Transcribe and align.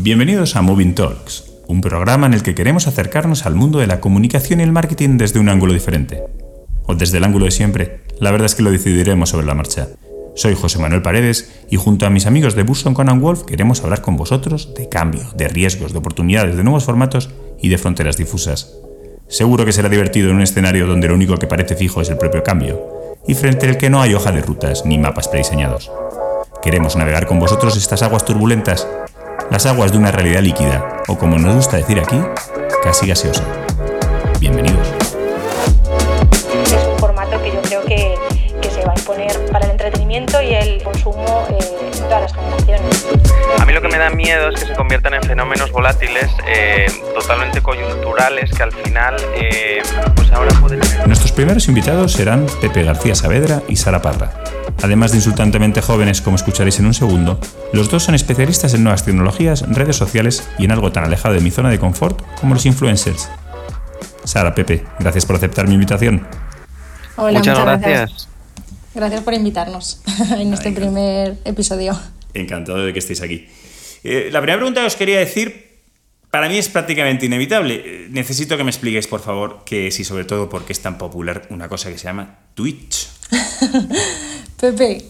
Bienvenidos 0.00 0.54
a 0.54 0.62
Moving 0.62 0.94
Talks, 0.94 1.50
un 1.66 1.80
programa 1.80 2.28
en 2.28 2.34
el 2.34 2.44
que 2.44 2.54
queremos 2.54 2.86
acercarnos 2.86 3.46
al 3.46 3.56
mundo 3.56 3.80
de 3.80 3.88
la 3.88 3.98
comunicación 3.98 4.60
y 4.60 4.62
el 4.62 4.70
marketing 4.70 5.18
desde 5.18 5.40
un 5.40 5.48
ángulo 5.48 5.72
diferente. 5.72 6.22
O 6.86 6.94
desde 6.94 7.18
el 7.18 7.24
ángulo 7.24 7.46
de 7.46 7.50
siempre, 7.50 8.02
la 8.20 8.30
verdad 8.30 8.46
es 8.46 8.54
que 8.54 8.62
lo 8.62 8.70
decidiremos 8.70 9.30
sobre 9.30 9.44
la 9.44 9.56
marcha. 9.56 9.88
Soy 10.36 10.54
José 10.54 10.78
Manuel 10.78 11.02
Paredes 11.02 11.64
y 11.68 11.78
junto 11.78 12.06
a 12.06 12.10
mis 12.10 12.26
amigos 12.26 12.54
de 12.54 12.62
Burson 12.62 12.94
Conan 12.94 13.20
Wolf 13.20 13.42
queremos 13.42 13.82
hablar 13.82 14.00
con 14.00 14.16
vosotros 14.16 14.72
de 14.76 14.88
cambio, 14.88 15.32
de 15.34 15.48
riesgos, 15.48 15.92
de 15.92 15.98
oportunidades, 15.98 16.56
de 16.56 16.62
nuevos 16.62 16.84
formatos 16.84 17.30
y 17.60 17.68
de 17.68 17.78
fronteras 17.78 18.16
difusas. 18.16 18.72
Seguro 19.26 19.64
que 19.64 19.72
será 19.72 19.88
divertido 19.88 20.30
en 20.30 20.36
un 20.36 20.42
escenario 20.42 20.86
donde 20.86 21.08
lo 21.08 21.14
único 21.14 21.38
que 21.38 21.48
parece 21.48 21.74
fijo 21.74 22.02
es 22.02 22.08
el 22.08 22.18
propio 22.18 22.44
cambio 22.44 23.16
y 23.26 23.34
frente 23.34 23.68
al 23.68 23.78
que 23.78 23.90
no 23.90 24.00
hay 24.00 24.14
hoja 24.14 24.30
de 24.30 24.42
rutas 24.42 24.86
ni 24.86 24.96
mapas 24.96 25.26
prediseñados. 25.26 25.90
Queremos 26.62 26.94
navegar 26.94 27.26
con 27.26 27.40
vosotros 27.40 27.76
estas 27.76 28.02
aguas 28.02 28.24
turbulentas 28.24 28.86
las 29.50 29.66
aguas 29.66 29.92
de 29.92 29.98
una 29.98 30.10
realidad 30.10 30.40
líquida, 30.40 31.02
o 31.08 31.16
como 31.16 31.38
nos 31.38 31.54
gusta 31.54 31.76
decir 31.78 31.98
aquí, 31.98 32.20
casi 32.82 33.06
gaseosa. 33.06 33.42
Bienvenidos. 34.40 34.86
Es 36.64 36.86
un 36.86 36.98
formato 36.98 37.42
que 37.42 37.52
yo 37.52 37.62
creo 37.62 37.84
que, 37.84 38.14
se 38.68 38.84
va 38.84 38.92
a 38.92 38.98
imponer 38.98 39.32
para 39.50 39.64
el 39.64 39.72
entretenimiento 39.72 40.40
y 40.42 40.54
el 40.54 40.82
consumo 40.82 41.46
eh, 41.50 41.58
en 41.92 41.98
todas 42.02 42.22
las 42.22 42.34
generaciones. 42.34 43.06
A 43.58 43.64
mí 43.64 43.72
lo 43.72 43.80
que 43.80 43.88
me 43.88 43.98
da 43.98 44.10
miedo 44.10 44.50
es 44.50 44.60
que 44.60 44.66
se 44.66 44.74
conviertan 44.74 45.14
en 45.14 45.22
fenómenos 45.22 45.72
volátiles, 45.72 46.30
eh, 46.46 46.86
totalmente 47.14 47.60
coyunturales, 47.62 48.52
que 48.52 48.62
al 48.62 48.72
final, 48.72 49.16
eh, 49.34 49.82
pues 50.14 50.30
ahora 50.30 50.54
pueden... 50.60 50.80
Nuestros 51.08 51.32
primeros 51.32 51.66
invitados 51.68 52.12
serán 52.12 52.44
Pepe 52.60 52.84
García 52.84 53.14
Saavedra 53.14 53.62
y 53.66 53.76
Sara 53.76 54.02
Parra 54.02 54.44
Además 54.82 55.10
de 55.10 55.16
insultantemente 55.16 55.80
jóvenes, 55.80 56.20
como 56.20 56.36
escucharéis 56.36 56.80
en 56.80 56.84
un 56.84 56.92
segundo, 56.92 57.40
los 57.72 57.90
dos 57.90 58.02
son 58.02 58.14
especialistas 58.14 58.74
en 58.74 58.84
nuevas 58.84 59.06
tecnologías, 59.06 59.64
redes 59.70 59.96
sociales 59.96 60.46
y 60.58 60.66
en 60.66 60.72
algo 60.72 60.92
tan 60.92 61.04
alejado 61.04 61.34
de 61.34 61.40
mi 61.40 61.50
zona 61.50 61.70
de 61.70 61.78
confort 61.78 62.20
como 62.38 62.52
los 62.52 62.66
influencers. 62.66 63.30
Sara, 64.22 64.54
Pepe, 64.54 64.84
gracias 64.98 65.24
por 65.24 65.36
aceptar 65.36 65.66
mi 65.66 65.74
invitación. 65.74 66.26
Hola, 67.16 67.38
muchas, 67.38 67.58
gracias. 67.58 68.28
gracias. 68.94 69.22
por 69.22 69.32
invitarnos 69.32 70.02
en 70.38 70.52
este 70.52 70.72
primer 70.72 71.38
episodio. 71.46 71.98
Encantado 72.34 72.84
de 72.84 72.92
que 72.92 72.98
estéis 72.98 73.22
aquí. 73.22 73.48
Eh, 74.04 74.28
la 74.30 74.40
primera 74.40 74.58
pregunta 74.58 74.82
que 74.82 74.86
os 74.88 74.96
quería 74.96 75.20
decir, 75.20 75.67
para 76.30 76.48
mí 76.48 76.58
es 76.58 76.68
prácticamente 76.68 77.26
inevitable. 77.26 77.82
Eh, 77.84 78.08
necesito 78.10 78.56
que 78.56 78.64
me 78.64 78.70
expliquéis, 78.70 79.06
por 79.06 79.20
favor, 79.20 79.60
qué 79.64 79.88
es 79.88 80.00
y 80.00 80.04
sobre 80.04 80.24
todo 80.24 80.48
por 80.48 80.64
qué 80.64 80.72
es 80.72 80.80
tan 80.80 80.98
popular 80.98 81.46
una 81.50 81.68
cosa 81.68 81.90
que 81.90 81.98
se 81.98 82.04
llama 82.04 82.38
Twitch. 82.54 83.08
Pepe, 84.60 85.04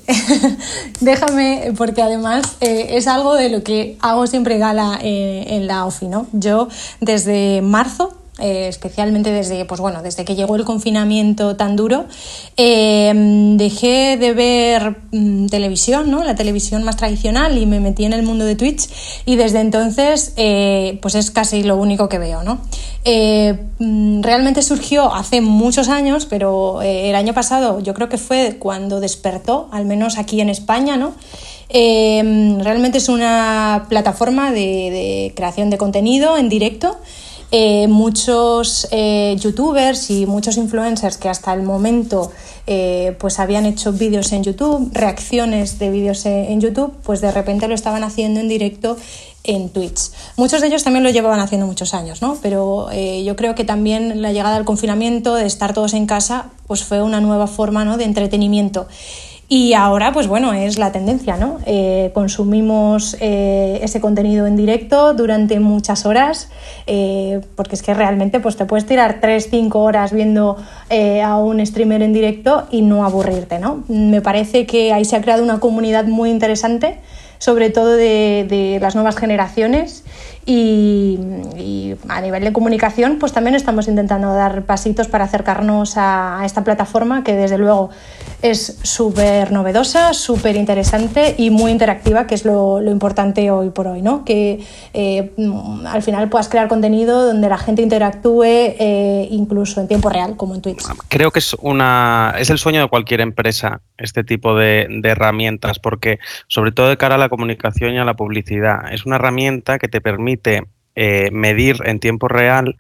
déjame, 1.01 1.73
porque 1.77 2.03
además 2.03 2.59
eh, 2.61 2.89
es 2.91 3.07
algo 3.07 3.35
de 3.35 3.49
lo 3.49 3.63
que 3.63 3.97
hago 4.01 4.27
siempre 4.27 4.59
gala 4.59 4.99
eh, 5.03 5.47
en 5.49 5.67
la 5.67 5.87
OFI, 5.87 6.09
¿no? 6.09 6.27
Yo 6.33 6.69
desde 7.01 7.63
marzo 7.63 8.15
eh, 8.41 8.69
especialmente 8.69 9.33
desde, 9.33 9.65
pues 9.65 9.81
bueno, 9.81 10.01
desde 10.01 10.25
que 10.25 10.37
llegó 10.37 10.55
el 10.55 10.65
confinamiento 10.65 11.57
tan 11.57 11.75
duro, 11.75 12.05
eh, 12.57 13.13
dejé 13.57 14.17
de 14.17 14.33
ver 14.33 14.97
mm, 15.11 15.47
televisión, 15.47 16.09
¿no? 16.09 16.23
la 16.23 16.37
televisión 16.37 16.85
más 16.85 16.97
tradicional 16.97 17.59
y 17.59 17.67
me 17.67 17.81
metí 17.81 18.05
en 18.05 18.13
el 18.13 18.23
mundo 18.23 18.45
de 18.45 18.55
Twitch 18.55 18.89
y 19.27 19.35
desde 19.35 19.59
entonces 19.59 20.35
eh, 20.37 21.01
pues 21.03 21.17
es 21.17 21.33
casi 21.33 21.65
lo 21.65 21.77
único 21.77 22.09
que 22.09 22.19
veo. 22.19 22.45
¿no? 22.45 22.61
Mm, 23.81 24.23
realmente 24.23 24.63
surgió 24.63 25.13
hace 25.13 25.41
muchos 25.41 25.89
años, 25.89 26.25
pero 26.27 26.81
el 26.83 27.17
año 27.17 27.35
pasado 27.35 27.81
yo 27.81 27.93
creo 27.93 28.09
que 28.09 28.19
fue 28.19 28.57
cuando 28.61 29.01
despertó, 29.01 29.69
al 29.73 29.85
menos 29.85 30.17
aquí 30.17 30.41
en 30.41 30.49
España, 30.49 30.97
¿no? 30.97 31.15
realmente 31.71 32.99
es 32.99 33.09
una 33.09 33.87
plataforma 33.89 34.53
de 34.53 35.33
creación 35.35 35.71
de 35.71 35.77
contenido 35.77 36.37
en 36.39 36.49
directo 36.49 36.97
eh, 37.51 37.89
muchos 37.89 38.87
eh, 38.91 39.35
youtubers 39.41 40.11
y 40.11 40.27
muchos 40.27 40.59
influencers 40.59 41.17
que 41.17 41.31
hasta 41.31 41.55
el 41.55 41.63
momento 41.63 42.31
eh, 42.67 43.17
pues 43.19 43.39
habían 43.39 43.65
hecho 43.65 43.93
vídeos 43.93 44.33
en 44.33 44.45
YouTube, 44.45 44.91
reacciones 44.93 45.79
de 45.79 45.91
vídeos 45.91 46.27
en 46.27 46.61
YouTube, 46.61 46.93
pues 47.05 47.23
de 47.23 47.33
repente 47.33 47.67
lo 47.67 47.75
estaban 47.75 48.05
haciendo 48.05 48.41
en 48.41 48.49
directo 48.49 48.99
en 49.45 49.71
Twitch. 49.71 50.11
Muchos 50.37 50.61
de 50.61 50.67
ellos 50.67 50.85
también 50.85 51.05
lo 51.05 51.11
llevaban 51.11 51.41
haciendo 51.41 51.67
muchos 51.67 51.95
años, 51.95 52.21
¿no? 52.21 52.37
Pero 52.43 52.89
yo 52.93 53.35
creo 53.35 53.55
que 53.55 53.65
también 53.65 54.21
la 54.21 54.33
llegada 54.33 54.57
al 54.57 54.67
confinamiento, 54.67 55.35
de 55.35 55.47
estar 55.47 55.73
todos 55.73 55.95
en 55.95 56.05
casa, 56.05 56.51
pues 56.67 56.85
fue 56.85 57.01
una 57.01 57.23
nueva 57.23 57.47
forma 57.47 57.87
¿no? 57.87 57.97
de 57.97 58.05
entretenimiento. 58.05 58.89
Y 59.51 59.73
ahora, 59.73 60.13
pues 60.13 60.27
bueno, 60.27 60.53
es 60.53 60.79
la 60.79 60.93
tendencia, 60.93 61.39
¿no? 61.39 61.59
Eh, 61.65 62.11
consumimos 62.13 63.17
eh, 63.19 63.81
ese 63.83 63.99
contenido 63.99 64.47
en 64.47 64.57
directo 64.57 65.15
durante 65.15 65.59
muchas 65.59 66.05
horas, 66.05 66.51
eh, 66.87 67.41
porque 67.57 67.75
es 67.75 67.83
que 67.83 67.95
realmente 67.95 68.41
pues 68.41 68.59
te 68.59 68.67
puedes 68.67 68.85
tirar 68.85 69.21
3, 69.23 69.49
5 69.51 69.81
horas 69.81 70.13
viendo 70.13 70.59
a 71.25 71.39
un 71.39 71.65
streamer 71.65 72.03
en 72.03 72.13
directo 72.13 72.67
y 72.71 72.83
no 72.83 73.07
aburrirte, 73.07 73.59
¿no? 73.59 73.85
Me 73.89 74.21
parece 74.21 74.67
que 74.67 74.93
ahí 74.93 75.07
se 75.07 75.17
ha 75.17 75.23
creado 75.23 75.43
una 75.43 75.61
comunidad 75.61 76.05
muy 76.05 76.29
interesante, 76.29 76.99
sobre 77.39 77.71
todo 77.71 77.93
de, 77.93 78.45
de 78.47 78.79
las 78.83 78.97
nuevas 78.97 79.17
generaciones 79.17 80.05
y, 80.49 81.95
a 82.09 82.23
nivel 82.23 82.43
de 82.43 82.55
comunicación, 82.55 83.19
pues 83.19 83.33
también 83.33 83.55
estamos 83.55 83.87
intentando 83.87 84.33
dar 84.33 84.63
pasitos 84.63 85.07
para 85.07 85.25
acercarnos 85.25 85.95
a, 85.97 86.41
esta 86.45 86.65
plataforma 86.65 87.23
que 87.23 87.35
desde 87.35 87.59
luego 87.59 87.91
es 88.43 88.79
súper 88.83 89.53
novedosa, 89.53 90.15
súper 90.15 90.57
interesante 90.57 91.35
y 91.37 91.51
muy 91.51 91.71
interactiva, 91.71 92.27
que 92.27 92.35
es 92.35 92.45
lo, 92.45 92.81
importante 92.83 93.51
hoy 93.51 93.71
por 93.71 93.87
hoy, 93.89 94.03
¿no? 94.03 94.25
Que 94.25 94.65
eh, 94.95 95.33
al 95.87 96.03
final 96.03 96.29
puedas 96.29 96.49
crear 96.49 96.69
contenido 96.69 97.27
donde 97.27 97.49
la 97.49 97.59
gente 97.59 97.83
interactúe 97.83 98.45
eh, 98.45 99.29
incluso 99.31 99.81
en 99.81 99.89
tiempo 99.89 100.09
real, 100.09 100.37
como 100.37 100.55
en 100.55 100.63
Twitch. 100.63 100.85
Creo 101.09 101.31
que 101.31 101.41
es, 101.41 101.55
una, 101.61 102.35
es 102.39 102.51
el 102.51 102.59
sueño 102.59 102.81
de 102.81 102.89
cualquier 102.89 103.21
empresa 103.21 103.81
este 103.97 104.25
tipo 104.25 104.55
de, 104.55 104.87
de 104.89 105.09
herramientas, 105.09 105.79
porque 105.79 106.19
sobre 106.47 106.73
todo 106.73 106.89
de 106.89 106.97
cara 106.97 107.17
a 107.17 107.19
la 107.19 107.29
comunicación 107.29 107.95
y 107.95 107.99
a 107.99 108.05
la 108.05 108.15
publicidad, 108.15 108.93
es 108.93 109.05
una 109.05 109.17
herramienta 109.17 109.79
que 109.79 109.89
te 109.89 110.01
permite 110.01 110.65
eh, 111.01 111.31
medir 111.31 111.77
en 111.85 112.01
tiempo 112.01 112.27
real 112.27 112.77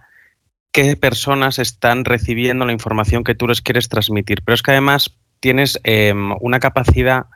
qué 0.72 0.96
personas 0.96 1.60
están 1.60 2.04
recibiendo 2.04 2.64
la 2.64 2.72
información 2.72 3.22
que 3.22 3.36
tú 3.36 3.46
les 3.46 3.62
quieres 3.62 3.88
transmitir. 3.88 4.42
Pero 4.44 4.54
es 4.54 4.62
que 4.62 4.72
además 4.72 5.16
tienes 5.40 5.80
em, 5.84 6.32
una 6.40 6.60
capacidad 6.60 7.26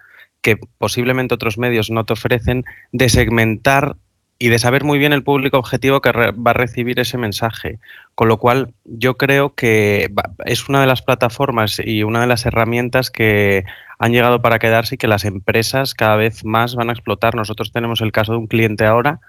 que 0.40 0.58
posiblemente 0.78 1.34
otros 1.34 1.58
medios 1.58 1.90
no 1.90 2.04
te 2.04 2.14
ofrecen 2.14 2.64
de 2.90 3.08
segmentar 3.08 3.96
y 4.38 4.48
de 4.48 4.58
saber 4.58 4.82
muy 4.82 4.98
bien 4.98 5.12
el 5.12 5.22
público 5.22 5.56
objetivo 5.56 6.00
que 6.00 6.10
va 6.10 6.50
a 6.50 6.52
recibir 6.52 6.98
ese 6.98 7.16
mensaje. 7.16 7.78
Con 8.16 8.26
lo 8.26 8.38
cual, 8.38 8.74
yo 8.84 9.16
creo 9.16 9.54
que 9.54 10.10
es 10.44 10.68
una 10.68 10.80
de 10.80 10.88
las 10.88 11.00
plataformas 11.00 11.80
y 11.84 12.02
una 12.02 12.22
de 12.22 12.26
las 12.26 12.44
herramientas 12.44 13.12
que 13.12 13.64
han 14.00 14.10
llegado 14.10 14.42
para 14.42 14.58
quedarse 14.58 14.96
y 14.96 14.98
que 14.98 15.06
las 15.06 15.24
empresas 15.24 15.94
cada 15.94 16.16
vez 16.16 16.44
más 16.44 16.74
van 16.74 16.90
a 16.90 16.92
explotar. 16.92 17.36
Nosotros 17.36 17.70
tenemos 17.70 18.00
el 18.00 18.10
caso 18.10 18.32
de 18.32 18.38
un 18.38 18.48
cliente 18.48 18.84
ahora 18.84 19.20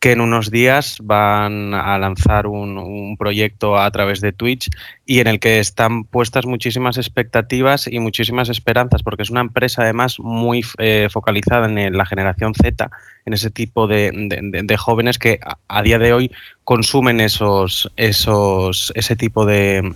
que 0.00 0.12
en 0.12 0.20
unos 0.20 0.50
días 0.50 0.98
van 1.02 1.72
a 1.74 1.98
lanzar 1.98 2.46
un, 2.46 3.16
proyecto 3.18 3.78
a 3.78 3.90
través 3.90 4.20
de 4.20 4.32
Twitch 4.32 4.68
y 5.06 5.20
en 5.20 5.26
el 5.26 5.40
que 5.40 5.58
están 5.58 6.04
puestas 6.04 6.44
muchísimas 6.44 6.98
expectativas 6.98 7.86
y 7.86 7.98
muchísimas 7.98 8.48
esperanzas, 8.50 9.02
porque 9.02 9.22
es 9.22 9.30
una 9.30 9.40
empresa 9.40 9.82
además 9.82 10.18
muy 10.18 10.62
eh, 10.78 11.08
focalizada 11.10 11.66
en 11.66 11.96
la 11.96 12.04
generación 12.04 12.54
Z, 12.54 12.90
en 13.24 13.32
ese 13.32 13.50
tipo 13.50 13.86
de, 13.86 14.76
jóvenes 14.78 15.18
que 15.18 15.40
a, 15.68 15.82
día 15.82 15.98
de 15.98 16.12
hoy 16.12 16.30
consumen 16.64 17.20
esos, 17.20 17.90
esos, 17.96 18.92
ese 18.94 19.16
tipo 19.16 19.46
de, 19.46 19.94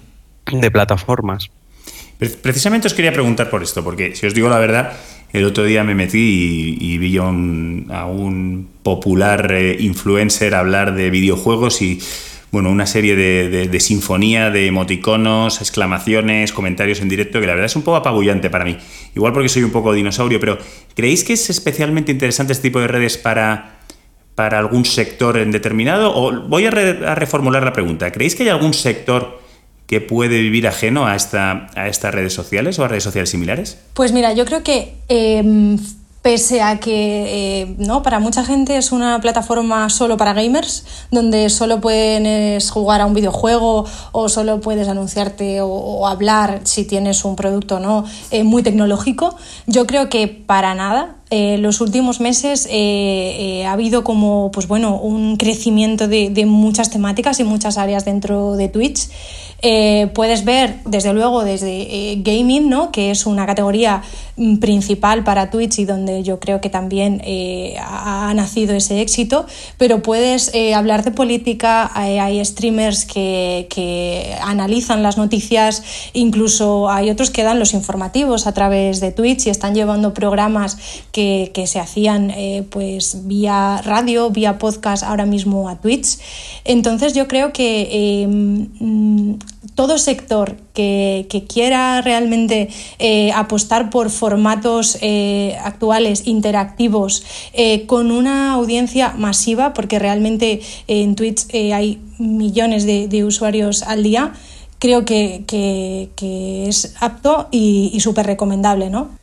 plataformas. 0.73 1.51
Precisamente 2.19 2.87
os 2.87 2.95
quería 2.95 3.13
preguntar 3.13 3.51
por 3.51 3.63
esto, 3.63 3.85
porque 3.85 4.15
si 4.15 4.27
os 4.27 4.35
digo 4.35 4.49
la 4.49 4.59
verdad, 4.59 4.93
el 5.33 5.45
otro 5.45 5.65
día 5.65 5.85
me 5.85 5.95
metí 5.95 6.77
y, 6.81 6.99
vi 6.99 7.17
a 7.19 7.23
un, 7.25 8.69
popular 8.83 9.53
eh, 9.53 9.77
influencer 9.81 10.55
hablar 10.55 10.95
de 10.95 11.11
videojuegos 11.11 11.83
y 11.83 12.01
bueno, 12.51 12.71
una 12.71 12.87
serie 12.87 13.15
de, 13.15 13.81
sinfonía 13.81 14.51
de 14.51 14.67
emoticonos, 14.67 15.61
exclamaciones, 15.61 16.53
comentarios 16.53 17.01
en 17.01 17.09
directo, 17.09 17.41
que 17.41 17.47
la 17.47 17.53
verdad 17.53 17.67
es 17.67 17.77
un 17.77 17.83
poco 17.83 17.97
apabullante 17.97 18.51
para 18.51 18.65
mí. 18.65 18.77
Igual 19.15 19.33
porque 19.33 19.49
soy 19.49 19.63
un 19.63 19.71
poco 19.71 19.93
dinosaurio, 19.93 20.41
pero 20.41 20.59
¿creéis 20.97 21.23
que 21.23 21.35
es 21.35 21.49
especialmente 21.49 22.11
interesante 22.11 22.53
este 22.53 22.69
tipo 22.69 22.81
de 22.81 22.89
redes 22.89 23.19
para, 23.19 23.79
para 24.35 24.59
algún 24.59 24.85
sector 24.85 25.39
en 25.39 25.53
determinado? 25.53 26.13
O 26.13 26.41
voy 26.49 26.67
a 26.67 26.71
reformular 26.71 27.63
la 27.63 27.73
pregunta. 27.73 28.11
¿Creéis 28.11 28.35
que 28.35 28.43
hay 28.43 28.49
algún 28.49 28.75
sector 28.75 29.41
que 29.91 30.01
puede 30.01 30.39
vivir 30.41 30.69
ajeno 30.69 31.09
a, 31.09 31.17
esta, 31.17 31.67
a 31.75 31.89
estas 31.89 32.15
redes 32.15 32.33
sociales 32.33 32.79
o 32.79 32.85
a 32.85 32.89
redes 32.89 33.03
sociales 33.03 33.29
similares? 33.29 33.77
Pues 33.93 34.13
mira, 34.13 34.33
yo 34.35 34.45
creo 34.45 34.63
que 34.63 34.95
em, 35.09 35.77
pese 36.23 36.63
a 36.63 36.79
que 36.79 37.63
eh, 37.63 37.75
¿no? 37.77 38.01
para 38.01 38.21
mucha 38.21 38.45
gente 38.45 38.77
es 38.77 38.93
una 38.93 39.21
plataforma 39.21 39.91
solo 39.91 40.17
para 40.17 40.33
gamers, 40.33 40.85
donde 41.11 41.51
solo 41.51 41.81
puedes 41.81 42.71
jugar 42.71 43.01
a 43.01 43.07
un 43.07 43.15
videojuego 43.15 43.85
o 44.13 44.29
solo 44.29 44.61
puedes 44.61 44.87
anunciarte 44.87 45.61
o, 45.61 46.07
hablar 46.07 46.61
si 46.63 46.85
tienes 46.85 47.25
un 47.25 47.35
producto 47.35 47.81
¿no? 47.81 48.05
Eh, 48.31 48.45
muy 48.45 48.63
tecnológico, 48.63 49.37
yo 49.67 49.89
creo 49.89 50.09
que 50.09 50.29
para 50.29 50.77
nada 50.77 51.17
eh, 51.31 51.59
los 51.59 51.81
últimos 51.81 52.21
meses 52.21 52.69
ha 52.69 53.73
habido 53.73 54.05
como 54.05 54.51
pues 54.53 54.67
bueno, 54.67 54.97
un 54.97 55.37
crecimiento 55.37 56.09
de, 56.09 56.45
muchas 56.47 56.91
temáticas 56.91 57.41
y 57.41 57.45
muchas 57.45 57.79
áreas 57.79 58.05
dentro 58.05 58.57
de 58.57 58.69
Twitch. 58.69 59.09
Eh, 59.63 60.11
puedes 60.15 60.45
ver, 60.45 60.77
desde 60.87 61.13
luego, 61.13 61.45
desde 61.45 61.83
eh, 61.83 62.17
gaming, 62.23 62.71
¿no? 62.71 62.91
que 62.91 63.11
es 63.11 63.27
una 63.27 63.45
categoría 63.45 64.03
mm, 64.37 64.57
principal 64.57 65.23
para 65.23 65.51
Twitch 65.51 65.81
y 65.81 65.85
donde 65.85 66.23
yo 66.23 66.41
creo 66.41 66.63
que 66.63 66.71
también 66.71 67.21
eh, 67.25 67.77
ha 67.79 68.33
nacido 68.35 68.75
ese 68.75 69.03
éxito, 69.03 69.45
pero 69.77 70.03
puedes 70.03 70.51
hablar 70.75 71.05
de 71.05 71.11
política, 71.11 71.91
hay, 71.95 72.43
streamers 72.45 73.05
que, 73.05 73.67
que, 73.69 74.35
analizan 74.43 75.03
las 75.03 75.19
noticias, 75.19 75.83
incluso 76.15 76.89
hay 76.89 77.11
otros 77.11 77.31
que 77.31 77.43
dan 77.43 77.59
los 77.59 77.75
informativos 77.75 78.47
a 78.47 78.53
través 78.53 79.01
de 79.01 79.13
Twitch 79.13 79.47
y 79.47 79.51
están 79.51 79.75
llevando 79.75 80.15
programas 80.15 80.79
que, 81.13 81.20
que 81.55 81.67
se 81.67 81.81
hacían 81.81 82.33
pues 82.71 83.27
vía 83.27 83.81
radio, 83.85 84.31
vía 84.31 84.59
podcast 84.59 85.03
ahora 85.03 85.27
mismo 85.27 85.69
a 85.69 85.81
Twitch. 85.81 86.19
Entonces 86.65 87.15
yo 87.15 87.29
creo 87.29 87.53
que 87.53 88.27
mm, 88.29 89.35
todo 89.75 89.99
sector 89.99 90.57
que, 90.75 91.45
quiera 91.49 92.03
realmente 92.03 92.69
eh, 92.99 93.33
apostar 93.33 93.91
por 93.91 94.11
formatos 94.11 94.99
eh, 95.01 95.57
actuales, 95.65 96.27
interactivos, 96.27 97.25
eh, 97.53 97.87
con 97.87 98.11
una 98.11 98.53
audiencia 98.53 99.15
masiva, 99.17 99.73
porque 99.73 99.99
realmente 99.99 100.61
en 100.87 101.15
Twitch 101.17 101.47
hay 101.55 101.99
millones 102.19 102.85
de, 102.85 103.25
usuarios 103.25 103.83
al 103.83 104.03
día, 104.03 104.33
creo 104.79 105.05
que, 105.05 105.45
es 106.69 106.95
apto 107.01 107.49
y, 107.51 107.91
y 107.95 108.01
súper 108.01 108.27
recomendable, 108.27 108.91
¿no? 108.91 109.20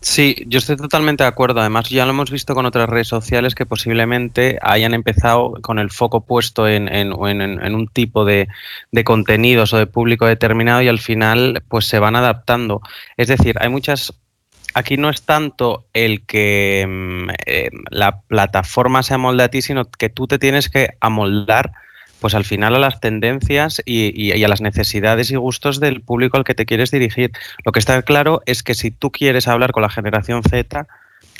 Sí, 0.00 0.36
yo 0.46 0.58
estoy 0.58 0.76
totalmente 0.76 1.24
de 1.24 1.28
acuerdo. 1.28 1.60
Además, 1.60 1.88
ya 1.88 2.04
lo 2.04 2.12
hemos 2.12 2.30
visto 2.30 2.54
con 2.54 2.66
otras 2.66 2.88
redes 2.88 3.08
sociales 3.08 3.56
que 3.56 3.66
posiblemente 3.66 4.58
hayan 4.62 4.94
empezado 4.94 5.54
con 5.60 5.80
el 5.80 5.90
foco 5.90 6.24
puesto 6.24 6.68
en, 6.68 7.12
un 7.12 7.88
tipo 7.88 8.24
de, 8.24 8.48
contenidos 9.04 9.72
o 9.72 9.78
de 9.78 9.86
público 9.86 10.26
determinado 10.26 10.82
y 10.82 10.88
al 10.88 11.00
final 11.00 11.64
pues 11.68 11.86
se 11.86 11.98
van 11.98 12.14
adaptando. 12.14 12.80
Es 13.16 13.28
decir, 13.28 13.56
hay 13.60 13.68
muchas... 13.70 14.14
Aquí 14.74 14.96
no 14.96 15.08
es 15.10 15.22
tanto 15.22 15.86
el 15.92 16.24
que 16.26 16.86
mm, 16.86 17.30
eh, 17.46 17.70
la 17.90 18.20
plataforma 18.20 19.02
se 19.02 19.14
amolde 19.14 19.42
a 19.42 19.48
ti, 19.48 19.62
sino 19.62 19.90
que 19.90 20.10
tú 20.10 20.28
te 20.28 20.38
tienes 20.38 20.68
que 20.68 20.90
amoldar 21.00 21.72
pues 22.20 22.34
al 22.34 22.44
final 22.44 22.74
a 22.74 22.78
las 22.78 23.00
tendencias 23.00 23.82
y, 23.84 24.42
a 24.42 24.48
las 24.48 24.60
necesidades 24.60 25.30
y 25.30 25.36
gustos 25.36 25.80
del 25.80 26.00
público 26.00 26.36
al 26.36 26.44
que 26.44 26.54
te 26.54 26.66
quieres 26.66 26.90
dirigir. 26.90 27.32
Lo 27.64 27.72
que 27.72 27.78
está 27.78 28.00
claro 28.02 28.42
es 28.46 28.62
que 28.62 28.74
si 28.74 28.90
tú 28.90 29.10
quieres 29.10 29.48
hablar 29.48 29.72
con 29.72 29.82
la 29.82 29.90
generación 29.90 30.42
Z, 30.42 30.86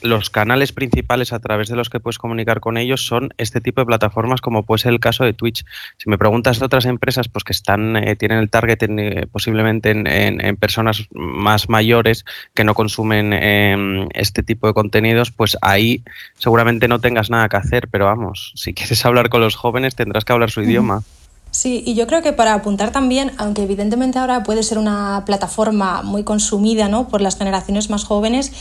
los 0.02 0.30
canales 0.30 0.72
principales 0.72 1.32
a 1.32 1.40
través 1.40 1.68
de 1.68 1.76
los 1.76 1.90
que 1.90 2.00
puedes 2.00 2.18
comunicar 2.18 2.60
con 2.60 2.76
ellos 2.76 3.04
son 3.04 3.34
este 3.38 3.60
tipo 3.60 3.80
de 3.80 3.86
plataformas 3.86 4.40
como 4.40 4.64
puede 4.64 4.80
ser 4.80 4.92
el 4.92 5.00
caso 5.00 5.24
de 5.24 5.32
Twitch. 5.32 5.64
Si 5.96 6.08
me 6.08 6.18
preguntas 6.18 6.58
de 6.58 6.66
otras 6.66 6.86
empresas 6.86 7.28
pues 7.28 7.44
que 7.44 7.52
están 7.52 7.96
eh, 7.96 8.16
tienen 8.16 8.38
el 8.38 8.50
target 8.50 8.78
eh, 8.82 9.26
posiblemente 9.30 9.90
en, 9.90 10.56
personas 10.56 11.08
más 11.12 11.68
mayores 11.68 12.24
que 12.54 12.64
no 12.64 12.74
consumen 12.74 13.32
em, 13.32 14.08
este 14.14 14.42
tipo 14.42 14.66
de 14.66 14.74
contenidos, 14.74 15.30
pues 15.30 15.56
ahí 15.62 16.02
seguramente 16.38 16.88
no 16.88 17.00
tengas 17.00 17.30
nada 17.30 17.48
que 17.48 17.56
hacer, 17.56 17.88
pero 17.88 18.06
vamos, 18.06 18.52
si 18.56 18.74
quieres 18.74 19.04
hablar 19.06 19.28
con 19.28 19.40
los 19.40 19.56
jóvenes 19.56 19.94
tendrás 19.94 20.24
que 20.24 20.32
hablar 20.32 20.50
su 20.50 20.62
idioma. 20.62 21.02
Sí, 21.50 21.82
y 21.86 21.94
yo 21.94 22.06
creo 22.06 22.22
que 22.22 22.32
para 22.32 22.54
apuntar 22.54 22.92
también, 22.92 23.32
aunque 23.38 23.62
evidentemente 23.62 24.18
ahora 24.18 24.42
puede 24.42 24.62
ser 24.62 24.78
una 24.78 25.22
plataforma 25.24 26.02
muy 26.02 26.22
consumida 26.22 26.88
¿no? 26.88 27.08
por 27.08 27.20
las 27.20 27.36
generaciones 27.36 27.90
más 27.90 28.04
jóvenes, 28.04 28.52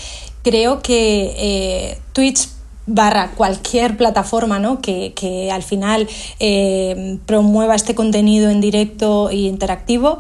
creo 0.42 0.82
que 0.82 1.36
eh, 1.38 2.02
Twitch 2.14 2.48
barra 2.86 3.32
cualquier 3.36 3.98
plataforma 3.98 4.60
¿no? 4.60 4.82
que, 4.82 5.50
al 5.52 5.62
final 5.62 6.08
eh, 6.40 7.20
promueva 7.26 7.76
este 7.76 7.94
contenido 7.94 8.50
en 8.50 8.62
directo 8.62 9.30
e 9.30 9.36
interactivo, 9.36 10.20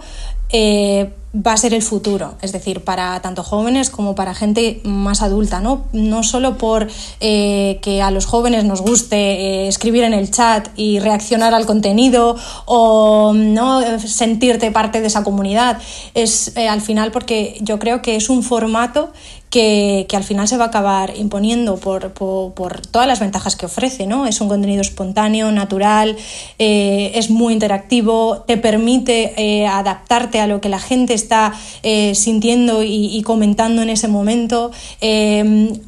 eh, 0.50 1.12
va 1.36 1.54
a 1.54 1.58
ser 1.58 1.74
el 1.74 1.84
futuro, 1.84 2.36
es 2.42 2.52
decir, 2.52 2.84
para 2.84 3.22
tanto 3.22 3.44
jóvenes 3.44 3.90
como 3.90 4.16
para 4.16 4.34
gente 4.34 4.82
más 4.84 5.22
adulta, 5.22 5.60
no, 5.60 5.86
no 5.94 6.24
solo 6.24 6.58
por 6.58 6.88
eh, 7.20 7.80
que 7.82 8.02
a 8.02 8.10
los 8.12 8.26
jóvenes 8.26 8.64
nos 8.64 8.82
guste 8.82 9.18
eh, 9.18 9.68
escribir 9.68 10.04
en 10.04 10.14
el 10.14 10.32
chat 10.32 10.70
y 10.76 11.00
reaccionar 11.00 11.54
al 11.54 11.66
contenido 11.66 12.38
o 12.66 13.34
no 13.36 14.00
sentirte 14.00 14.72
parte 14.72 15.02
de 15.02 15.08
esa 15.08 15.24
comunidad, 15.24 15.80
es 16.16 16.56
al 16.58 16.82
final 16.82 17.12
porque 17.12 17.58
yo 17.62 17.78
creo 17.78 18.02
que 18.02 18.16
es 18.16 18.30
un 18.30 18.42
formato 18.42 19.12
que, 19.50 20.06
al 20.14 20.24
final 20.24 20.48
se 20.48 20.58
va 20.58 20.66
a 20.66 20.68
acabar 20.68 21.14
imponiendo 21.16 21.78
por, 21.78 22.12
todas 22.12 23.08
las 23.08 23.20
ventajas 23.20 23.56
que 23.56 23.66
ofrece. 23.66 24.06
¿no? 24.06 24.26
Es 24.26 24.42
un 24.42 24.50
contenido 24.50 24.82
espontáneo, 24.82 25.52
natural, 25.52 26.18
eh, 26.60 27.12
es 27.16 27.30
muy 27.30 27.54
interactivo, 27.54 28.44
te 28.46 28.58
permite 28.58 29.34
eh, 29.38 29.68
adaptarte 29.68 30.40
a 30.40 30.48
lo 30.48 30.60
que 30.62 30.70
la 30.70 30.80
gente 30.80 31.14
está 31.14 31.54
eh, 31.84 32.14
sintiendo 32.16 32.84
y, 32.84 33.22
comentando 33.24 33.82
en 33.82 33.90
ese 33.90 34.08
momento. 34.08 34.72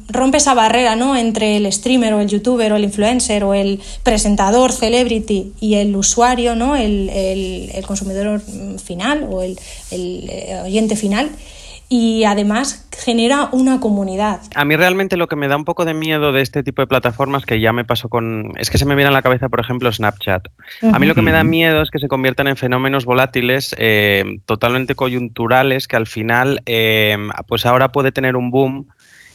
rompe 0.08 0.38
esa 0.38 0.54
barrera 0.54 0.96
¿no? 0.96 1.16
entre 1.16 1.56
el 1.56 1.72
streamer 1.72 2.14
o 2.14 2.20
el 2.20 2.28
youtuber 2.28 2.72
o 2.72 2.76
el 2.76 2.84
influencer 2.84 3.44
o 3.44 3.54
el 3.54 3.80
presentador, 4.02 4.72
celebrity 4.72 5.52
y 5.60 5.74
el 5.74 5.94
usuario, 5.96 6.54
¿no? 6.54 6.76
el, 6.76 7.10
consumidor 7.86 8.42
final 8.78 9.26
o 9.30 9.42
el 9.42 9.58
oyente 10.64 10.96
final 10.96 11.30
y 11.92 12.22
además 12.22 12.86
genera 12.96 13.48
una 13.50 13.80
comunidad. 13.80 14.40
A 14.54 14.64
mí 14.64 14.76
realmente 14.76 15.16
lo 15.16 15.26
que 15.26 15.34
me 15.34 15.48
da 15.48 15.56
un 15.56 15.64
poco 15.64 15.84
de 15.84 15.92
miedo 15.92 16.30
de 16.30 16.40
este 16.40 16.62
tipo 16.62 16.82
de 16.82 16.86
plataformas 16.86 17.44
que 17.44 17.60
ya 17.60 17.72
me 17.72 17.84
pasó 17.84 18.08
con... 18.08 18.52
Es 18.58 18.70
que 18.70 18.78
se 18.78 18.86
me 18.86 18.94
viene 18.94 19.08
a 19.08 19.12
la 19.12 19.22
cabeza, 19.22 19.48
por 19.48 19.58
ejemplo, 19.58 19.92
Snapchat. 19.92 20.46
A 20.92 20.98
mí 21.00 21.06
lo 21.06 21.16
que 21.16 21.22
me 21.22 21.32
da 21.32 21.42
miedo 21.42 21.82
es 21.82 21.90
que 21.90 21.98
se 21.98 22.06
conviertan 22.06 22.46
en 22.46 22.56
fenómenos 22.56 23.04
volátiles, 23.04 23.74
eh, 23.76 24.24
totalmente 24.46 24.94
coyunturales, 24.94 25.88
que 25.88 25.96
al 25.96 26.06
final, 26.06 26.62
eh, 26.64 27.18
pues 27.48 27.66
ahora 27.66 27.90
puede 27.90 28.12
tener 28.12 28.36
un 28.36 28.52
boom 28.52 28.86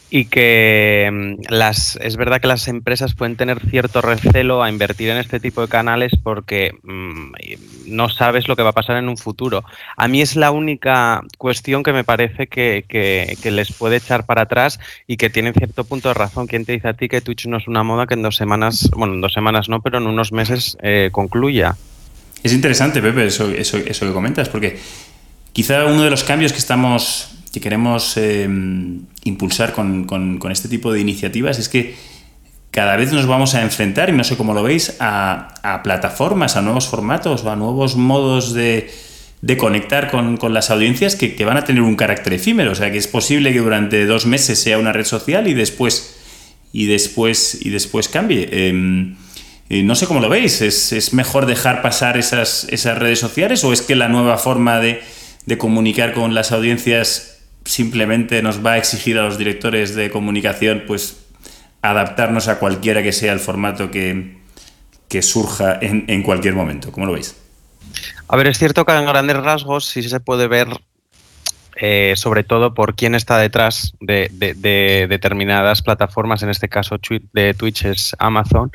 y 0.08 0.26
que 0.26 1.10
mm, 1.12 1.52
las 1.52 1.98
es 2.00 2.16
verdad 2.16 2.40
que 2.40 2.46
las 2.46 2.68
empresas 2.68 3.14
pueden 3.14 3.36
tener 3.36 3.60
cierto 3.68 4.02
recelo 4.02 4.62
a 4.62 4.70
invertir 4.70 5.10
en 5.10 5.18
este 5.18 5.40
tipo 5.40 5.62
de 5.62 5.68
canales 5.68 6.12
porque 6.22 6.72
mm, 6.82 7.32
no 7.86 8.08
sabes 8.08 8.46
lo 8.48 8.56
que 8.56 8.62
va 8.62 8.70
a 8.70 8.74
pasar 8.74 8.96
en 8.96 9.08
un 9.08 9.16
futuro. 9.16 9.64
A 9.96 10.08
mí 10.08 10.20
es 10.20 10.36
la 10.36 10.50
única 10.50 11.22
cuestión 11.38 11.82
que 11.82 11.92
me 11.92 12.04
parece 12.04 12.46
que, 12.46 12.84
les 13.44 13.72
puede 13.72 13.96
echar 13.96 14.26
para 14.26 14.42
atrás 14.42 14.78
y 15.06 15.16
que 15.16 15.30
tiene 15.30 15.52
cierto 15.52 15.84
punto 15.84 16.08
de 16.08 16.14
razón. 16.14 16.46
¿Quién 16.46 16.64
te 16.64 16.72
dice 16.72 16.88
a 16.88 16.94
ti 16.94 17.08
que 17.08 17.20
Twitch 17.20 17.46
no 17.46 17.56
es 17.56 17.68
una 17.68 17.82
moda 17.82 18.06
que 18.06 18.14
en 18.14 18.22
dos 18.22 18.36
semanas, 18.36 18.90
bueno, 18.96 19.14
en 19.14 19.20
dos 19.20 19.32
semanas 19.32 19.68
no, 19.68 19.80
pero 19.80 19.98
en 19.98 20.06
unos 20.06 20.32
meses 20.32 20.76
eh, 20.82 21.10
concluya? 21.12 21.76
Es 22.42 22.52
interesante, 22.52 23.00
Pepe, 23.00 23.26
eso, 23.26 23.50
eso, 23.50 23.76
eso 23.78 24.06
que 24.06 24.12
comentas, 24.12 24.48
porque 24.48 24.78
quizá 25.52 25.86
uno 25.86 26.02
de 26.02 26.10
los 26.10 26.22
cambios 26.22 26.52
que 26.52 26.58
estamos 26.58 27.36
que 27.56 27.60
queremos 27.62 28.18
em, 28.18 29.00
impulsar 29.24 29.72
con, 29.72 30.38
este 30.50 30.68
tipo 30.68 30.92
de 30.92 31.00
iniciativas 31.00 31.58
es 31.58 31.70
que 31.70 31.94
cada 32.70 32.96
vez 32.96 33.12
nos 33.12 33.24
vamos 33.24 33.54
a 33.54 33.62
enfrentar, 33.62 34.10
y 34.10 34.12
no 34.12 34.24
sé 34.24 34.36
cómo 34.36 34.52
lo 34.52 34.62
veis, 34.62 34.94
a, 35.00 35.80
plataformas, 35.82 36.56
a 36.56 36.60
nuevos 36.60 36.86
formatos, 36.86 37.46
a 37.46 37.56
nuevos 37.56 37.96
modos 37.96 38.52
de, 38.52 38.90
conectar 39.56 40.10
con, 40.10 40.38
las 40.52 40.70
audiencias 40.70 41.16
que, 41.16 41.42
van 41.46 41.56
a 41.56 41.64
tener 41.64 41.80
un 41.80 41.96
carácter 41.96 42.34
efímero. 42.34 42.72
O 42.72 42.74
sea, 42.74 42.92
que 42.92 42.98
es 42.98 43.08
posible 43.08 43.54
que 43.54 43.60
durante 43.60 44.04
dos 44.04 44.26
meses 44.26 44.58
sea 44.60 44.76
una 44.76 44.92
red 44.92 45.06
social 45.06 45.48
y 45.48 45.54
después, 45.54 46.18
y 46.74 46.84
después, 46.84 47.58
y 47.62 47.70
después 47.70 48.10
cambie. 48.10 48.50
Em, 48.52 49.16
eh, 49.70 49.82
no 49.82 49.94
sé 49.94 50.06
cómo 50.06 50.20
lo 50.20 50.28
veis. 50.28 50.60
¿Es, 50.60 51.14
mejor 51.14 51.46
dejar 51.46 51.80
pasar 51.80 52.18
esas, 52.18 52.66
esas, 52.68 52.98
redes 52.98 53.18
sociales 53.18 53.64
o 53.64 53.72
es 53.72 53.80
que 53.80 53.96
la 53.96 54.08
nueva 54.08 54.36
forma 54.36 54.78
de, 54.78 55.00
de 55.46 55.56
comunicar 55.56 56.12
con 56.12 56.34
las 56.34 56.52
audiencias 56.52 57.35
simplemente 57.66 58.42
nos 58.42 58.64
va 58.64 58.72
a 58.72 58.78
exigir 58.78 59.18
a 59.18 59.22
los 59.22 59.36
directores 59.36 59.94
de 59.94 60.10
comunicación 60.10 60.84
pues 60.86 61.26
adaptarnos 61.82 62.48
a 62.48 62.58
cualquiera 62.58 63.02
que 63.02 63.12
sea 63.12 63.32
el 63.32 63.40
formato 63.40 63.90
que, 63.90 64.36
surja 65.20 65.78
en, 65.80 66.22
cualquier 66.22 66.54
momento. 66.54 66.92
¿Cómo 66.92 67.06
lo 67.06 67.12
veis? 67.12 67.36
A 68.28 68.36
ver, 68.36 68.48
es 68.48 68.58
cierto 68.58 68.84
que 68.84 68.92
en 68.92 69.06
grandes 69.06 69.36
rasgos 69.36 69.86
sí 69.86 70.02
se 70.02 70.20
puede 70.20 70.46
ver 70.46 70.68
eh, 71.78 72.14
sobre 72.16 72.42
todo 72.42 72.72
por 72.72 72.94
quién 72.94 73.14
está 73.14 73.36
detrás 73.36 73.92
de, 74.00 74.30
determinadas 75.08 75.82
plataformas, 75.82 76.42
en 76.42 76.48
este 76.48 76.70
caso 76.70 76.96
de 77.32 77.52
Twitch 77.52 77.84
es 77.84 78.16
Amazon, 78.18 78.72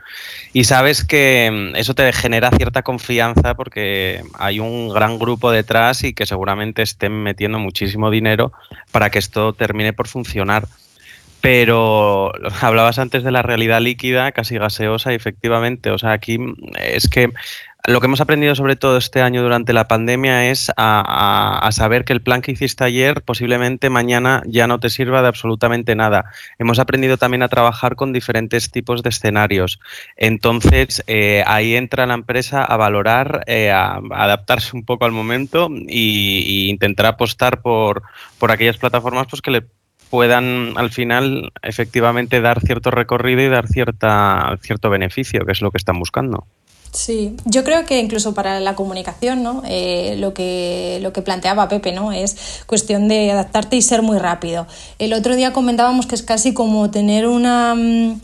y 0.53 0.65
sabes 0.65 1.03
que 1.03 1.49
mm, 1.51 1.75
eso 1.77 1.95
te 1.95 2.13
genera 2.13 2.51
cierta 2.51 2.83
confianza 2.83 3.55
porque 3.55 4.23
hay 4.37 4.59
un 4.59 4.89
gran 4.89 5.17
grupo 5.17 5.49
detrás 5.49 6.03
y 6.03 6.13
que 6.13 6.27
seguramente 6.27 6.83
estén 6.83 7.23
metiendo 7.23 7.57
muchísimo 7.57 8.11
dinero 8.11 8.51
para 8.91 9.09
que 9.09 9.17
esto 9.19 9.53
termine 9.53 9.93
por 9.93 10.07
funcionar. 10.07 10.67
Pero 11.41 12.31
hablabas 12.61 12.99
antes 12.99 13.23
de 13.23 13.31
la 13.31 13.41
realidad 13.41 13.81
líquida, 13.81 14.31
casi 14.31 14.57
gaseosa, 14.57 15.13
efectivamente. 15.13 15.89
O 15.89 15.97
sea, 15.97 16.11
aquí 16.11 16.37
mm, 16.37 16.55
es 16.79 17.07
que 17.07 17.31
lo 17.87 17.99
que 17.99 18.05
hemos 18.05 18.21
aprendido 18.21 18.53
sobre 18.53 18.75
todo 18.75 18.97
este 18.97 19.21
año 19.21 19.41
durante 19.41 19.73
la 19.73 19.87
pandemia 19.87 20.51
es 20.51 20.71
a, 20.77 21.67
saber 21.71 22.05
que 22.05 22.13
el 22.13 22.21
plan 22.21 22.41
que 22.41 22.51
hiciste 22.51 22.83
ayer 22.83 23.23
posiblemente 23.23 23.89
mañana 23.89 24.43
ya 24.45 24.67
no 24.67 24.79
te 24.79 24.89
sirva 24.89 25.21
de 25.21 25.29
absolutamente 25.29 25.95
nada. 25.95 26.25
Hemos 26.59 26.77
aprendido 26.79 27.17
también 27.17 27.41
a 27.43 27.47
trabajar 27.49 27.95
con 27.95 28.13
diferentes 28.13 28.69
tipos 28.69 29.01
de 29.01 29.09
escenarios. 29.09 29.79
Entonces, 30.15 31.03
eh, 31.07 31.43
ahí 31.47 31.75
entra 31.75 32.05
la 32.05 32.13
empresa 32.13 32.63
a 32.63 32.77
valorar, 32.77 33.43
eh, 33.47 33.71
a, 33.71 33.99
adaptarse 34.11 34.75
un 34.75 34.85
poco 34.85 35.05
al 35.05 35.11
momento 35.11 35.69
e 35.87 36.67
intentar 36.69 37.07
apostar 37.07 37.61
por, 37.61 38.03
por 38.37 38.51
aquellas 38.51 38.77
plataformas 38.77 39.27
pues, 39.27 39.41
que 39.41 39.51
le 39.51 39.63
puedan 40.11 40.73
al 40.75 40.91
final 40.91 41.51
efectivamente 41.63 42.41
dar 42.41 42.59
cierto 42.59 42.91
recorrido 42.91 43.41
y 43.41 43.47
dar 43.47 43.67
cierta, 43.67 44.57
cierto 44.61 44.89
beneficio, 44.89 45.45
que 45.45 45.53
es 45.53 45.61
lo 45.61 45.71
que 45.71 45.77
están 45.77 45.97
buscando. 45.97 46.45
Sí, 46.91 47.37
yo 47.45 47.63
creo 47.63 47.85
que 47.85 47.99
incluso 47.99 48.33
para 48.33 48.59
la 48.59 48.75
comunicación, 48.75 49.43
¿no? 49.43 49.63
Eh, 49.65 50.15
lo, 50.17 50.33
que, 50.33 50.99
lo 51.01 51.13
que 51.13 51.21
planteaba 51.21 51.69
Pepe, 51.69 51.93
¿no? 51.93 52.11
Es 52.11 52.63
cuestión 52.65 53.07
de 53.07 53.31
adaptarte 53.31 53.77
y 53.77 53.81
ser 53.81 54.01
muy 54.01 54.17
rápido. 54.17 54.67
El 54.99 55.13
otro 55.13 55.37
día 55.37 55.53
comentábamos 55.53 56.05
que 56.05 56.15
es 56.15 56.23
casi 56.23 56.53
como 56.53 56.91
tener 56.91 57.27
una... 57.27 57.75
Mm, 57.75 58.19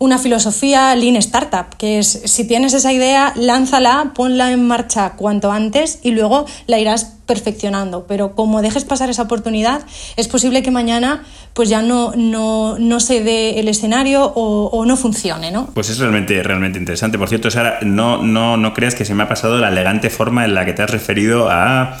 una 0.00 0.18
filosofía 0.18 0.94
Lean 0.94 1.16
Startup, 1.16 1.76
que 1.76 1.98
es 1.98 2.06
si 2.24 2.46
tienes 2.46 2.72
esa 2.72 2.92
idea, 2.92 3.32
lánzala, 3.34 4.12
ponla 4.14 4.52
en 4.52 4.66
marcha 4.66 5.14
cuanto 5.16 5.50
antes 5.50 5.98
y 6.02 6.12
luego 6.12 6.46
la 6.66 6.78
irás 6.78 7.16
perfeccionando. 7.26 8.06
Pero 8.06 8.34
como 8.36 8.62
dejes 8.62 8.84
pasar 8.84 9.10
esa 9.10 9.22
oportunidad, 9.22 9.82
es 10.16 10.28
posible 10.28 10.62
que 10.62 10.70
mañana 10.70 11.24
pues 11.58 11.70
ya 11.70 11.82
no, 11.82 12.12
no, 12.16 13.00
se 13.00 13.20
dé 13.20 13.58
el 13.58 13.66
escenario 13.66 14.32
o, 14.36 14.84
no 14.86 14.96
funcione, 14.96 15.50
¿no? 15.50 15.68
Pues 15.74 15.90
es 15.90 15.98
realmente, 15.98 16.40
realmente 16.44 16.78
interesante. 16.78 17.18
Por 17.18 17.28
cierto, 17.28 17.50
Sara, 17.50 17.80
no, 17.82 18.22
no, 18.22 18.56
no 18.56 18.72
creas 18.74 18.94
que 18.94 19.04
se 19.04 19.12
me 19.12 19.24
ha 19.24 19.28
pasado 19.28 19.58
la 19.58 19.66
elegante 19.66 20.08
forma 20.08 20.44
en 20.44 20.54
la 20.54 20.64
que 20.64 20.72
te 20.72 20.82
has 20.82 20.90
referido 20.90 21.50
a 21.50 21.98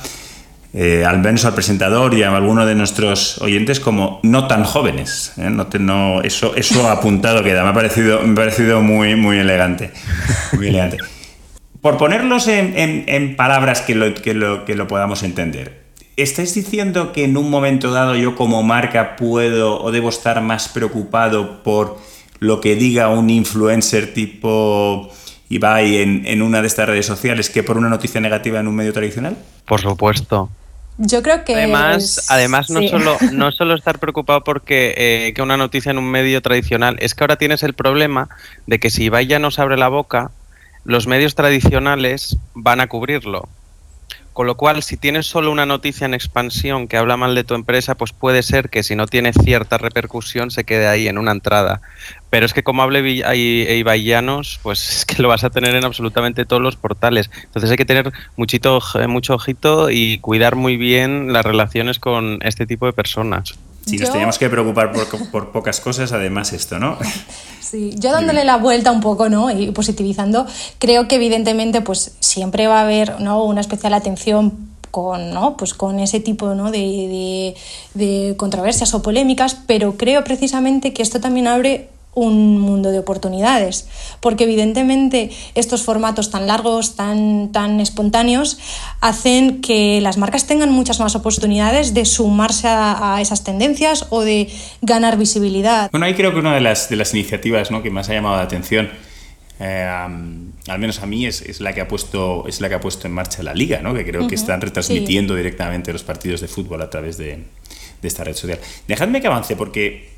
eh, 0.74 1.04
al 1.04 1.18
menos 1.18 1.44
al 1.44 1.54
presentador 1.54 2.14
y 2.14 2.22
a 2.22 2.28
alguno 2.36 2.66
de 2.66 2.76
nuestros 2.76 3.42
oyentes 3.42 3.80
como 3.80 4.20
no 4.22 4.46
tan 4.46 4.62
jóvenes. 4.62 5.32
¿eh? 5.38 5.50
No, 5.50 5.66
no 5.80 6.22
eso, 6.22 6.54
eso 6.54 6.88
apuntado 6.92 7.42
queda, 7.42 7.64
me 7.64 7.70
ha 7.70 7.74
parecido, 7.74 8.20
me 8.22 8.30
ha 8.30 8.36
parecido 8.36 8.80
muy, 8.80 9.16
muy 9.16 9.38
elegante. 9.38 9.90
Muy 10.52 10.68
elegante. 10.68 10.98
Por 11.80 11.96
ponerlos 11.96 12.46
en, 12.46 13.34
palabras 13.34 13.80
que 13.80 13.96
lo, 13.96 14.14
que, 14.14 14.34
lo, 14.34 14.64
que 14.64 14.76
lo 14.76 14.86
podamos 14.86 15.24
entender, 15.24 15.87
¿estáis 16.22 16.54
diciendo 16.54 17.12
que 17.12 17.24
en 17.24 17.36
un 17.36 17.48
momento 17.48 17.90
dado 17.90 18.14
yo 18.16 18.36
como 18.36 18.62
marca 18.62 19.16
puedo 19.16 19.82
o 19.82 19.90
debo 19.90 20.08
estar 20.10 20.40
más 20.42 20.68
preocupado 20.68 21.62
por 21.62 21.98
lo 22.40 22.60
que 22.60 22.76
diga 22.76 23.08
un 23.08 23.30
influencer 23.30 24.12
tipo 24.14 25.10
Ibai 25.48 25.96
en, 25.96 26.26
en 26.26 26.42
una 26.42 26.60
de 26.60 26.66
estas 26.66 26.88
redes 26.88 27.06
sociales 27.06 27.50
que 27.50 27.62
por 27.62 27.78
una 27.78 27.88
noticia 27.88 28.20
negativa 28.20 28.60
en 28.60 28.68
un 28.68 28.74
medio 28.74 28.92
tradicional? 28.92 29.36
Por 29.64 29.80
supuesto. 29.80 30.50
Yo 30.98 31.22
creo 31.22 31.44
que. 31.44 31.54
Además, 31.54 32.26
además 32.28 32.70
no, 32.70 32.82
solo, 32.82 33.16
no 33.32 33.52
solo 33.52 33.74
estar 33.74 34.00
preocupado 34.00 34.42
porque 34.42 34.94
eh, 34.96 35.32
que 35.32 35.42
una 35.42 35.56
noticia 35.56 35.90
en 35.90 35.98
un 35.98 36.10
medio 36.10 36.42
tradicional, 36.42 36.96
es 37.00 37.14
que 37.14 37.22
ahora 37.22 37.36
tienes 37.36 37.62
el 37.62 37.72
problema 37.72 38.28
de 38.66 38.80
que 38.80 38.90
si 38.90 39.04
Ibai 39.04 39.28
ya 39.28 39.38
nos 39.38 39.60
abre 39.60 39.76
la 39.76 39.88
boca, 39.88 40.32
los 40.84 41.06
medios 41.06 41.36
tradicionales 41.36 42.36
van 42.54 42.80
a 42.80 42.88
cubrirlo. 42.88 43.48
Con 44.38 44.46
lo 44.46 44.56
cual, 44.56 44.84
si 44.84 44.96
tienes 44.96 45.26
solo 45.26 45.50
una 45.50 45.66
noticia 45.66 46.04
en 46.04 46.14
expansión 46.14 46.86
que 46.86 46.96
habla 46.96 47.16
mal 47.16 47.34
de 47.34 47.42
tu 47.42 47.54
empresa, 47.54 47.96
pues 47.96 48.12
puede 48.12 48.44
ser 48.44 48.70
que 48.70 48.84
si 48.84 48.94
no 48.94 49.08
tiene 49.08 49.32
cierta 49.32 49.78
repercusión 49.78 50.52
se 50.52 50.62
quede 50.62 50.86
ahí 50.86 51.08
en 51.08 51.18
una 51.18 51.32
entrada. 51.32 51.80
Pero 52.30 52.46
es 52.46 52.52
que 52.52 52.62
como 52.62 52.84
hable 52.84 53.00
Ibaianos, 53.00 54.60
pues 54.62 54.90
es 54.98 55.06
que 55.06 55.20
lo 55.20 55.26
vas 55.26 55.42
a 55.42 55.50
tener 55.50 55.74
en 55.74 55.84
absolutamente 55.84 56.44
todos 56.44 56.62
los 56.62 56.76
portales. 56.76 57.32
Entonces 57.46 57.68
hay 57.68 57.76
que 57.76 57.84
tener 57.84 58.12
muchito, 58.36 58.80
mucho 59.08 59.34
ojito 59.34 59.90
y 59.90 60.18
cuidar 60.20 60.54
muy 60.54 60.76
bien 60.76 61.32
las 61.32 61.44
relaciones 61.44 61.98
con 61.98 62.38
este 62.42 62.64
tipo 62.64 62.86
de 62.86 62.92
personas. 62.92 63.58
Si 63.88 63.96
nos 63.96 64.10
teníamos 64.10 64.38
que 64.38 64.48
preocupar 64.48 64.92
por, 65.30 65.50
pocas 65.50 65.80
cosas, 65.80 66.12
además 66.12 66.52
esto, 66.52 66.78
¿no? 66.78 66.98
Sí, 67.60 67.94
yo 67.98 68.12
dándole 68.12 68.44
la 68.44 68.56
vuelta 68.56 68.92
un 68.92 69.00
poco, 69.00 69.28
¿no? 69.28 69.50
Y 69.50 69.70
positivizando, 69.72 70.46
creo 70.78 71.06
que 71.08 71.16
evidentemente 71.16 71.80
pues 71.80 72.12
siempre 72.20 72.66
va 72.66 72.80
a 72.80 72.82
haber 72.82 73.20
¿no? 73.20 73.44
una 73.44 73.60
especial 73.60 73.94
atención 73.94 74.68
con, 74.90 75.32
¿no? 75.34 75.56
pues 75.56 75.74
con 75.74 76.00
ese 76.00 76.20
tipo 76.20 76.54
¿no? 76.54 76.70
de, 76.70 77.54
de 77.94 78.34
controversias 78.38 78.94
o 78.94 79.02
polémicas, 79.02 79.56
pero 79.66 79.96
creo 79.96 80.24
precisamente 80.24 80.92
que 80.92 81.02
esto 81.02 81.20
también 81.20 81.46
abre 81.46 81.90
un 82.26 82.58
mundo 82.58 82.90
de 82.90 82.98
oportunidades, 82.98 83.88
porque 84.20 84.44
evidentemente 84.44 85.30
estos 85.54 85.82
formatos 85.82 86.30
tan 86.30 86.46
largos, 86.46 86.96
tan, 86.96 87.50
tan 87.52 87.80
espontáneos, 87.80 88.58
hacen 89.00 89.60
que 89.60 90.00
las 90.00 90.18
marcas 90.18 90.46
tengan 90.46 90.70
muchas 90.70 91.00
más 91.00 91.14
oportunidades 91.14 91.94
de 91.94 92.04
sumarse 92.04 92.68
a, 92.68 93.18
esas 93.20 93.44
tendencias 93.44 94.06
o 94.10 94.22
de 94.22 94.48
ganar 94.82 95.16
visibilidad. 95.16 95.90
Bueno, 95.90 96.06
ahí 96.06 96.14
creo 96.14 96.32
que 96.32 96.38
una 96.38 96.54
de 96.54 96.60
las, 96.60 96.88
de 96.88 96.96
las 96.96 97.14
iniciativas 97.14 97.70
¿no? 97.70 97.82
que 97.82 97.90
más 97.90 98.08
ha 98.08 98.14
llamado 98.14 98.36
la 98.36 98.42
atención 98.42 98.90
eh, 99.60 99.84
al 100.68 100.78
menos 100.78 101.00
a 101.02 101.06
mí 101.06 101.26
es, 101.26 101.60
la 101.60 101.72
que 101.72 101.80
ha 101.80 101.88
puesto 101.88 102.46
es 102.46 102.60
la 102.60 102.68
que 102.68 102.76
ha 102.76 102.80
puesto 102.80 103.08
en 103.08 103.12
marcha 103.12 103.42
la 103.42 103.54
liga 103.54 103.80
¿no? 103.82 103.92
que 103.92 104.04
creo 104.04 104.28
que 104.28 104.36
están 104.36 104.60
retransmitiendo 104.60 105.34
directamente 105.34 105.92
los 105.92 106.04
partidos 106.04 106.40
de 106.40 106.46
fútbol 106.46 106.80
a 106.80 106.88
través 106.88 107.18
de, 107.18 107.42
de 108.00 108.08
esta 108.08 108.22
red 108.22 108.34
social 108.34 108.60
dejadme 108.86 109.20
que 109.20 109.26
avance 109.26 109.56
porque 109.56 110.17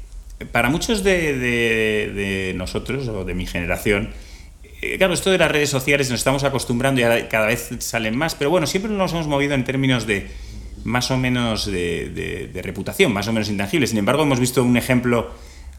para 0.52 0.68
muchos 0.70 1.04
de, 1.04 2.54
nosotros 2.56 3.08
o 3.08 3.24
de 3.24 3.34
mi 3.34 3.46
generación, 3.46 4.10
eh, 4.82 4.96
claro, 4.96 5.12
esto 5.12 5.30
de 5.30 5.38
las 5.38 5.50
redes 5.50 5.70
sociales 5.70 6.10
nos 6.10 6.20
estamos 6.20 6.44
acostumbrando 6.44 7.00
y 7.00 7.04
cada 7.24 7.46
vez 7.46 7.70
salen 7.80 8.16
más, 8.16 8.34
pero 8.34 8.50
bueno, 8.50 8.66
siempre 8.66 8.90
nos 8.90 9.12
hemos 9.12 9.26
movido 9.26 9.54
en 9.54 9.64
términos 9.64 10.06
de 10.06 10.28
más 10.84 11.10
o 11.10 11.18
menos 11.18 11.66
de, 11.66 12.60
reputación, 12.64 13.12
más 13.12 13.28
o 13.28 13.32
menos 13.32 13.50
intangible. 13.50 13.86
Sin 13.86 13.98
embargo, 13.98 14.22
hemos 14.22 14.40
visto 14.40 14.62
un 14.64 14.76
ejemplo 14.76 15.30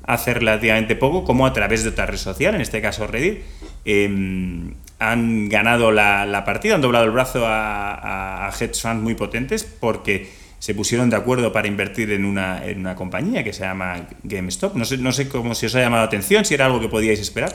hace 0.04 0.34
relativamente 0.34 0.96
poco, 0.96 1.24
como 1.24 1.46
a 1.46 1.54
través 1.54 1.84
de 1.84 1.90
otra 1.90 2.06
red 2.06 2.18
social, 2.18 2.54
en 2.56 2.62
este 2.62 2.82
caso 2.82 3.08
Reddit, 3.08 3.40
em, 3.86 4.74
han 5.00 5.50
ganado 5.50 5.92
la, 5.92 6.44
partida, 6.46 6.76
han 6.76 6.82
doblado 6.82 7.06
el 7.06 7.12
brazo 7.12 7.46
a, 7.48 8.48
a 8.48 8.50
hedge 8.50 8.80
funds 8.80 9.02
muy 9.02 9.16
potentes 9.16 9.64
porque 9.64 10.41
se 10.62 10.76
pusieron 10.76 11.10
de 11.10 11.16
acuerdo 11.16 11.52
para 11.52 11.68
invertir 11.68 12.12
en 12.12 12.24
una, 12.24 12.64
en 12.64 12.82
una 12.82 12.96
compañía 12.96 13.44
que 13.44 13.52
se 13.52 13.62
llama 13.62 14.08
GameStop. 14.22 14.76
No 14.76 14.86
sé, 14.86 15.00
no 15.00 15.12
sé 15.12 15.28
cómo 15.28 15.56
si 15.56 15.66
os 15.66 15.74
ha 15.74 15.80
llamado 15.80 16.04
la 16.04 16.08
atención, 16.08 16.46
si 16.46 16.54
era 16.54 16.68
algo 16.68 16.80
que 16.80 16.88
podíais 16.88 17.20
esperar. 17.20 17.52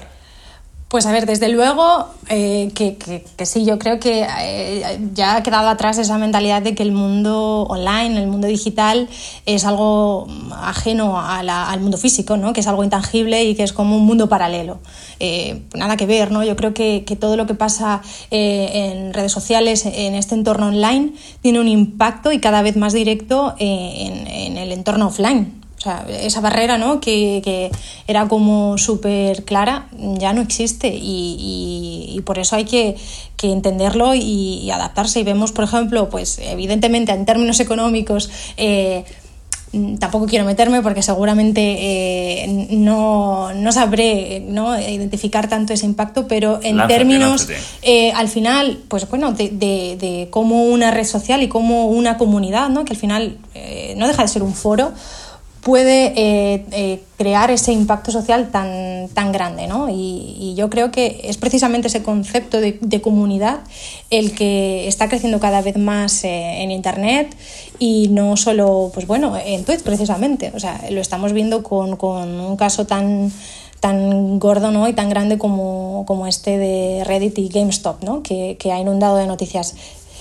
Pues 0.88 1.04
a 1.04 1.10
ver, 1.10 1.26
desde 1.26 1.48
luego 1.48 2.06
eh, 2.28 2.70
que, 2.72 2.96
que, 2.96 3.46
sí, 3.46 3.64
yo 3.64 3.76
creo 3.76 3.98
que 3.98 4.24
eh, 4.38 5.00
ya 5.14 5.34
ha 5.34 5.42
quedado 5.42 5.68
atrás 5.68 5.98
esa 5.98 6.16
mentalidad 6.16 6.62
de 6.62 6.76
que 6.76 6.84
el 6.84 6.92
mundo 6.92 7.62
online, 7.64 8.22
el 8.22 8.28
mundo 8.28 8.46
digital, 8.46 9.08
es 9.46 9.64
algo 9.64 10.28
ajeno 10.52 11.18
al 11.20 11.80
mundo 11.80 11.98
físico, 11.98 12.36
¿no? 12.36 12.52
que 12.52 12.60
es 12.60 12.68
algo 12.68 12.84
intangible 12.84 13.42
y 13.42 13.56
que 13.56 13.64
es 13.64 13.72
como 13.72 13.96
un 13.96 14.06
mundo 14.06 14.28
paralelo. 14.28 14.78
Eh, 15.18 15.62
nada 15.74 15.96
que 15.96 16.06
ver, 16.06 16.30
¿no? 16.30 16.44
yo 16.44 16.54
creo 16.54 16.72
que, 16.72 17.02
que 17.04 17.16
todo 17.16 17.36
lo 17.36 17.46
que 17.46 17.54
pasa 17.54 18.00
en 18.30 19.12
redes 19.12 19.32
sociales, 19.32 19.86
en 19.86 20.14
este 20.14 20.36
entorno 20.36 20.68
online, 20.68 21.14
tiene 21.40 21.58
un 21.58 21.66
impacto 21.66 22.30
y 22.30 22.38
cada 22.38 22.62
vez 22.62 22.76
más 22.76 22.92
directo 22.92 23.56
en 23.58 24.56
el 24.56 24.70
entorno 24.70 25.08
offline 25.08 25.65
esa 26.08 26.40
barrera 26.40 26.78
¿no? 26.78 27.00
que, 27.00 27.70
era 28.06 28.28
como 28.28 28.78
súper 28.78 29.44
clara 29.44 29.86
ya 30.18 30.32
no 30.32 30.40
existe 30.40 30.92
y, 30.94 32.20
por 32.24 32.38
eso 32.38 32.56
hay 32.56 32.64
que, 32.64 32.96
entenderlo 33.42 34.14
y, 34.14 34.70
adaptarse. 34.70 35.20
Y 35.20 35.24
vemos, 35.24 35.52
por 35.52 35.64
ejemplo, 35.64 36.08
pues 36.08 36.38
evidentemente 36.40 37.12
en 37.12 37.24
términos 37.24 37.60
económicos, 37.60 38.30
eh, 38.56 39.04
tampoco 40.00 40.26
quiero 40.26 40.44
meterme 40.44 40.82
porque 40.82 41.02
seguramente 41.02 41.60
eh, 41.60 42.66
no, 42.70 43.52
sabré 43.70 44.42
¿no? 44.46 44.78
identificar 44.78 45.48
tanto 45.48 45.72
ese 45.72 45.86
impacto, 45.86 46.26
pero 46.26 46.58
en 46.62 46.84
términos, 46.88 47.48
eh, 47.82 48.10
al 48.12 48.28
final, 48.28 48.78
pues 48.88 49.08
bueno, 49.08 49.32
de, 49.32 49.50
de, 49.50 49.96
de, 49.98 50.28
cómo 50.30 50.64
una 50.64 50.90
red 50.90 51.04
social 51.04 51.42
y 51.42 51.48
cómo 51.48 51.86
una 51.86 52.16
comunidad, 52.16 52.68
¿no? 52.68 52.84
que 52.84 52.94
al 52.94 52.98
final 52.98 53.38
no 53.96 54.08
deja 54.08 54.22
de 54.22 54.28
ser 54.28 54.42
un 54.42 54.54
foro, 54.54 54.92
puede 55.66 56.12
eh, 56.14 56.64
eh, 56.70 57.02
crear 57.16 57.50
ese 57.50 57.72
impacto 57.72 58.12
social 58.12 58.52
tan, 58.52 59.08
tan 59.12 59.32
grande. 59.32 59.66
¿no? 59.66 59.88
Y, 59.90 60.54
yo 60.56 60.70
creo 60.70 60.92
que 60.92 61.22
es 61.24 61.38
precisamente 61.38 61.88
ese 61.88 62.04
concepto 62.04 62.60
de, 62.60 63.00
comunidad 63.02 63.58
el 64.10 64.32
que 64.32 64.86
está 64.86 65.08
creciendo 65.08 65.40
cada 65.40 65.62
vez 65.62 65.76
más 65.76 66.22
eh, 66.22 66.62
en 66.62 66.70
Internet 66.70 67.36
y 67.80 68.08
no 68.10 68.36
solo 68.36 68.92
pues 68.94 69.08
bueno, 69.08 69.36
en 69.36 69.64
Twitch 69.64 69.82
precisamente. 69.82 70.52
O 70.54 70.60
sea, 70.60 70.80
lo 70.90 71.00
estamos 71.00 71.32
viendo 71.32 71.64
con, 71.64 71.96
con 71.96 72.38
un 72.38 72.56
caso 72.56 72.86
tan 72.86 73.32
tan 73.80 74.38
gordo 74.38 74.70
¿no? 74.70 74.88
y 74.88 74.92
tan 74.92 75.08
grande 75.08 75.36
como, 75.36 76.04
como 76.06 76.28
este 76.28 76.58
de 76.58 77.02
Reddit 77.04 77.38
y 77.38 77.48
GameStop, 77.48 78.04
¿no? 78.04 78.22
que, 78.22 78.56
que 78.58 78.70
ha 78.70 78.78
inundado 78.78 79.16
de 79.16 79.26
noticias 79.26 79.74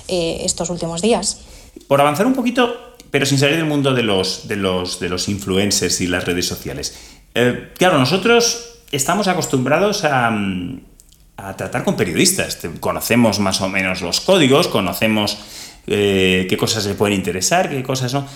estos 0.08 0.72
últimos 0.72 1.04
días. 1.04 1.40
Por 1.88 2.02
avanzar 2.02 2.26
un 2.26 2.34
poquito, 2.34 2.95
pero 3.16 3.26
sin 3.26 3.38
salir 3.40 3.56
del 3.56 3.66
mundo 3.66 3.94
de 3.94 4.04
los, 4.04 4.50
de 4.50 4.58
los, 4.58 5.00
de 5.00 5.08
los 5.08 5.30
influencers 5.30 6.02
y 6.02 6.08
las 6.08 6.26
redes 6.26 6.46
sociales. 6.46 7.00
Eh, 7.34 7.72
claro, 7.78 7.98
nosotros 7.98 8.82
estamos 8.92 9.30
acostumbrados 9.30 10.04
a, 10.04 10.38
a 11.38 11.56
tratar 11.56 11.86
con 11.86 11.96
periodistas. 11.96 12.60
Conocemos 12.82 13.40
más 13.40 13.62
o 13.62 13.70
menos 13.70 14.02
los 14.02 14.20
códigos, 14.20 14.68
conocemos 14.68 15.38
eh, 15.88 16.46
qué 16.50 16.58
cosas 16.58 16.86
le 16.88 16.96
pueden 16.96 17.16
interesar, 17.16 17.70
qué 17.70 17.82
cosas 17.84 18.14
no. 18.14 18.28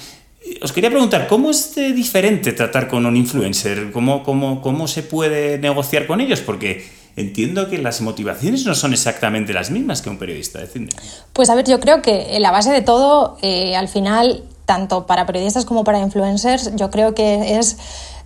Os 0.62 0.72
quería 0.72 0.90
preguntar, 0.90 1.28
¿cómo 1.28 1.50
es 1.50 1.76
diferente 1.76 2.54
tratar 2.54 2.88
con 2.88 3.06
un 3.06 3.18
influencer? 3.18 3.92
¿Cómo, 3.92 4.24
cómo, 4.24 4.62
cómo 4.62 4.88
se 4.88 5.04
puede 5.04 5.58
negociar 5.58 6.08
con 6.08 6.22
ellos? 6.22 6.40
Porque 6.40 6.88
entiendo 7.18 7.70
que 7.70 7.80
las 7.80 8.00
motivaciones 8.00 8.66
no 8.66 8.74
son 8.76 8.94
exactamente 8.94 9.52
las 9.52 9.72
mismas 9.72 10.02
que 10.02 10.10
un 10.10 10.18
periodista. 10.18 10.60
Decidme. 10.60 10.88
Pues 11.34 11.50
a 11.50 11.56
ver, 11.56 11.66
yo 11.66 11.82
creo 11.82 12.02
que 12.02 12.40
la 12.40 12.52
base 12.52 12.72
de 12.72 12.82
todo, 12.82 13.38
eh, 13.42 13.76
al 13.76 13.90
final, 13.90 14.46
tanto 14.70 15.08
para 15.08 15.26
periodistas 15.26 15.66
como 15.66 15.84
para 15.84 15.98
influencers, 15.98 16.76
yo 16.76 16.92
creo 16.92 17.16
que 17.16 17.58
es 17.58 17.78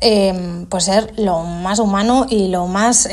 eh, 0.01 0.65
pues 0.67 0.83
ser 0.83 1.13
lo 1.15 1.43
más 1.43 1.79
humano 1.79 2.25
y 2.29 2.49
lo 2.49 2.67
más 2.67 3.07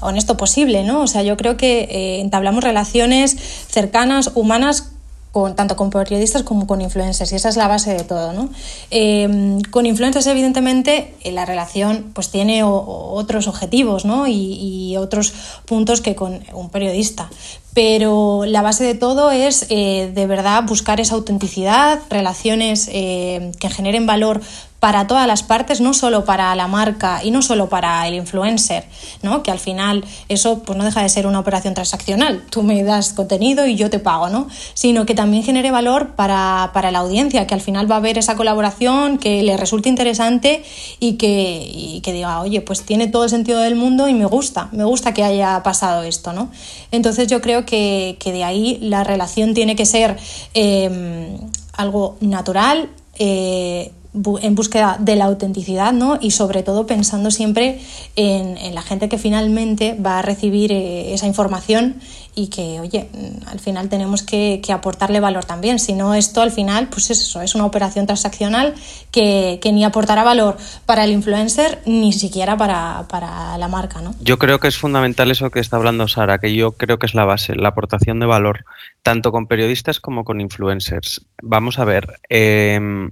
honesto 0.00 0.36
posible, 0.36 0.84
¿no? 0.84 1.00
O 1.02 1.06
sea, 1.06 1.22
yo 1.22 1.36
creo 1.36 1.56
que 1.56 1.80
eh, 1.80 2.20
entablamos 2.20 2.62
relaciones 2.64 3.36
cercanas, 3.68 4.32
humanas, 4.34 4.92
con, 5.32 5.54
tanto 5.54 5.76
con 5.76 5.90
periodistas 5.90 6.42
como 6.42 6.66
con 6.66 6.80
influencers, 6.80 7.32
y 7.32 7.36
esa 7.36 7.48
es 7.48 7.56
la 7.56 7.68
base 7.68 7.92
de 7.92 8.04
todo, 8.04 8.32
¿no? 8.32 8.48
Em, 8.90 9.60
con 9.62 9.86
influencers, 9.86 10.26
evidentemente, 10.26 11.14
eh, 11.22 11.32
la 11.32 11.44
relación 11.44 12.10
pues 12.14 12.30
tiene 12.30 12.62
otros 12.64 13.46
objetivos, 13.46 14.04
¿no? 14.04 14.26
Y, 14.26 14.96
otros 14.98 15.32
puntos 15.64 16.00
que 16.00 16.16
con 16.16 16.40
un 16.54 16.70
periodista. 16.70 17.30
Pero 17.72 18.44
la 18.46 18.62
base 18.62 18.82
de 18.82 18.94
todo 18.94 19.30
es 19.30 19.66
eh, 19.68 20.10
de 20.12 20.26
verdad 20.26 20.64
buscar 20.64 20.98
esa 20.98 21.14
autenticidad, 21.14 22.00
relaciones 22.10 22.86
que 22.86 23.70
generen 23.70 24.06
valor 24.06 24.40
para 24.80 25.06
todas 25.06 25.26
las 25.26 25.42
partes, 25.42 25.80
no 25.80 25.92
solo 25.92 26.24
para 26.24 26.54
la 26.54 26.68
marca 26.68 27.20
y 27.24 27.30
no 27.30 27.42
solo 27.42 27.68
para 27.68 28.06
el 28.06 28.14
influencer, 28.14 28.84
¿no? 29.22 29.42
que 29.42 29.50
al 29.50 29.58
final 29.58 30.04
eso 30.28 30.60
pues 30.60 30.78
no 30.78 30.84
deja 30.84 31.02
de 31.02 31.08
ser 31.08 31.26
una 31.26 31.40
operación 31.40 31.74
transaccional, 31.74 32.44
tú 32.50 32.62
me 32.62 32.82
das 32.84 33.12
contenido 33.12 33.66
y 33.66 33.74
yo 33.74 33.90
te 33.90 33.98
pago, 33.98 34.28
¿no? 34.28 34.46
sino 34.74 35.04
que 35.04 35.14
también 35.14 35.42
genere 35.42 35.70
valor 35.70 36.14
para, 36.14 36.70
la 36.90 36.98
audiencia, 37.00 37.46
que 37.46 37.54
al 37.54 37.60
final 37.60 37.90
va 37.90 37.96
a 37.96 37.98
haber 37.98 38.18
esa 38.18 38.36
colaboración, 38.36 39.18
que 39.18 39.42
le 39.42 39.56
resulte 39.56 39.88
interesante 39.88 40.62
y 41.00 41.14
que, 41.14 42.00
que 42.02 42.12
diga, 42.12 42.40
oye, 42.40 42.60
pues 42.60 42.82
tiene 42.82 43.08
todo 43.08 43.24
el 43.24 43.30
sentido 43.30 43.60
del 43.60 43.74
mundo 43.74 44.08
y 44.08 44.14
me 44.14 44.26
gusta, 44.26 44.68
me 44.72 44.84
gusta 44.84 45.12
que 45.12 45.24
haya 45.24 45.62
pasado 45.62 46.04
esto. 46.04 46.32
¿no? 46.32 46.50
Entonces 46.90 47.28
yo 47.28 47.40
creo 47.40 47.64
que, 47.64 48.16
de 48.24 48.44
ahí 48.44 48.78
la 48.80 49.04
relación 49.04 49.54
tiene 49.54 49.74
que 49.74 49.86
ser 49.86 50.16
eh, 50.54 51.38
algo 51.72 52.16
natural, 52.20 52.90
eh, 53.18 53.92
en 54.14 54.54
búsqueda 54.54 54.96
de 54.98 55.16
la 55.16 55.26
autenticidad 55.26 55.92
¿no? 55.92 56.18
y 56.20 56.30
sobre 56.30 56.62
todo 56.62 56.86
pensando 56.86 57.30
siempre 57.30 57.80
en, 58.16 58.74
la 58.74 58.82
gente 58.82 59.08
que 59.08 59.18
finalmente 59.18 59.94
va 59.94 60.18
a 60.18 60.22
recibir 60.22 60.72
eh, 60.72 61.12
esa 61.12 61.26
información 61.26 61.96
y 62.34 62.48
que, 62.48 62.80
oye, 62.80 63.08
mm, 63.12 63.48
al 63.48 63.58
final 63.58 63.88
tenemos 63.88 64.22
que, 64.22 64.62
aportarle 64.72 65.18
valor 65.18 65.44
también. 65.44 65.78
Si 65.78 65.94
no, 65.94 66.14
esto 66.14 66.42
al 66.42 66.52
final, 66.52 66.88
pues 66.88 67.10
es 67.10 67.22
eso, 67.22 67.40
es 67.40 67.54
una 67.54 67.64
operación 67.64 68.06
transaccional 68.06 68.74
que, 69.10 69.60
ni 69.64 69.84
aportará 69.84 70.24
valor 70.24 70.56
para 70.86 71.04
el 71.04 71.10
influencer 71.10 71.80
ni 71.86 72.12
siquiera 72.12 72.56
para, 72.56 73.58
la 73.58 73.68
marca. 73.68 74.00
¿no? 74.00 74.14
Yo 74.20 74.38
creo 74.38 74.60
que 74.60 74.68
es 74.68 74.76
fundamental 74.76 75.30
eso 75.30 75.50
que 75.50 75.60
está 75.60 75.76
hablando 75.76 76.06
Sara, 76.06 76.38
que 76.38 76.54
yo 76.54 76.72
creo 76.72 76.98
que 76.98 77.06
es 77.06 77.14
la 77.14 77.24
base, 77.24 77.56
la 77.56 77.70
aportación 77.70 78.20
de 78.20 78.26
valor, 78.26 78.64
tanto 79.02 79.32
con 79.32 79.46
periodistas 79.46 80.00
como 80.00 80.24
con 80.24 80.40
influencers. 80.40 81.26
Vamos 81.42 81.78
a 81.78 81.84
ver. 81.84 82.20
Eh, 82.28 83.08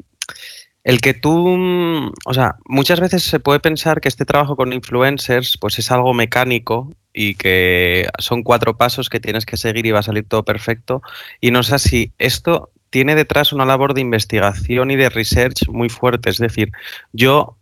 el 0.87 1.01
que 1.01 1.15
tú, 1.15 2.13
o 2.27 2.33
sea, 2.33 2.55
muchas 2.65 3.01
veces 3.01 3.25
se 3.25 3.41
puede 3.41 3.59
pensar 3.59 4.01
que 4.01 4.07
este 4.09 4.25
trabajo 4.25 4.55
con 4.55 4.73
influencers 4.73 5.59
pues 5.61 5.81
es 5.81 5.91
algo 5.91 6.15
mecánico 6.15 6.95
y 7.13 7.35
que 7.35 8.09
son 8.21 8.45
cuatro 8.45 8.77
pasos 8.77 9.09
que 9.09 9.19
tienes 9.19 9.45
que 9.45 9.57
seguir 9.57 9.85
y 9.85 9.91
va 9.91 9.99
a 9.99 10.05
salir 10.05 10.29
todo 10.29 10.45
perfecto 10.45 11.03
y 11.41 11.51
no 11.51 11.59
es 11.59 11.73
así. 11.73 12.13
Esto 12.19 12.71
tiene 12.91 13.17
detrás 13.17 13.53
una 13.53 13.65
labor 13.65 13.95
de 13.95 14.01
investigación 14.01 14.93
y 14.93 14.97
de 14.97 15.09
research 15.09 15.67
muy 15.67 15.89
fuerte, 15.89 16.31
es 16.31 16.39
decir, 16.39 16.71
yo 17.13 17.57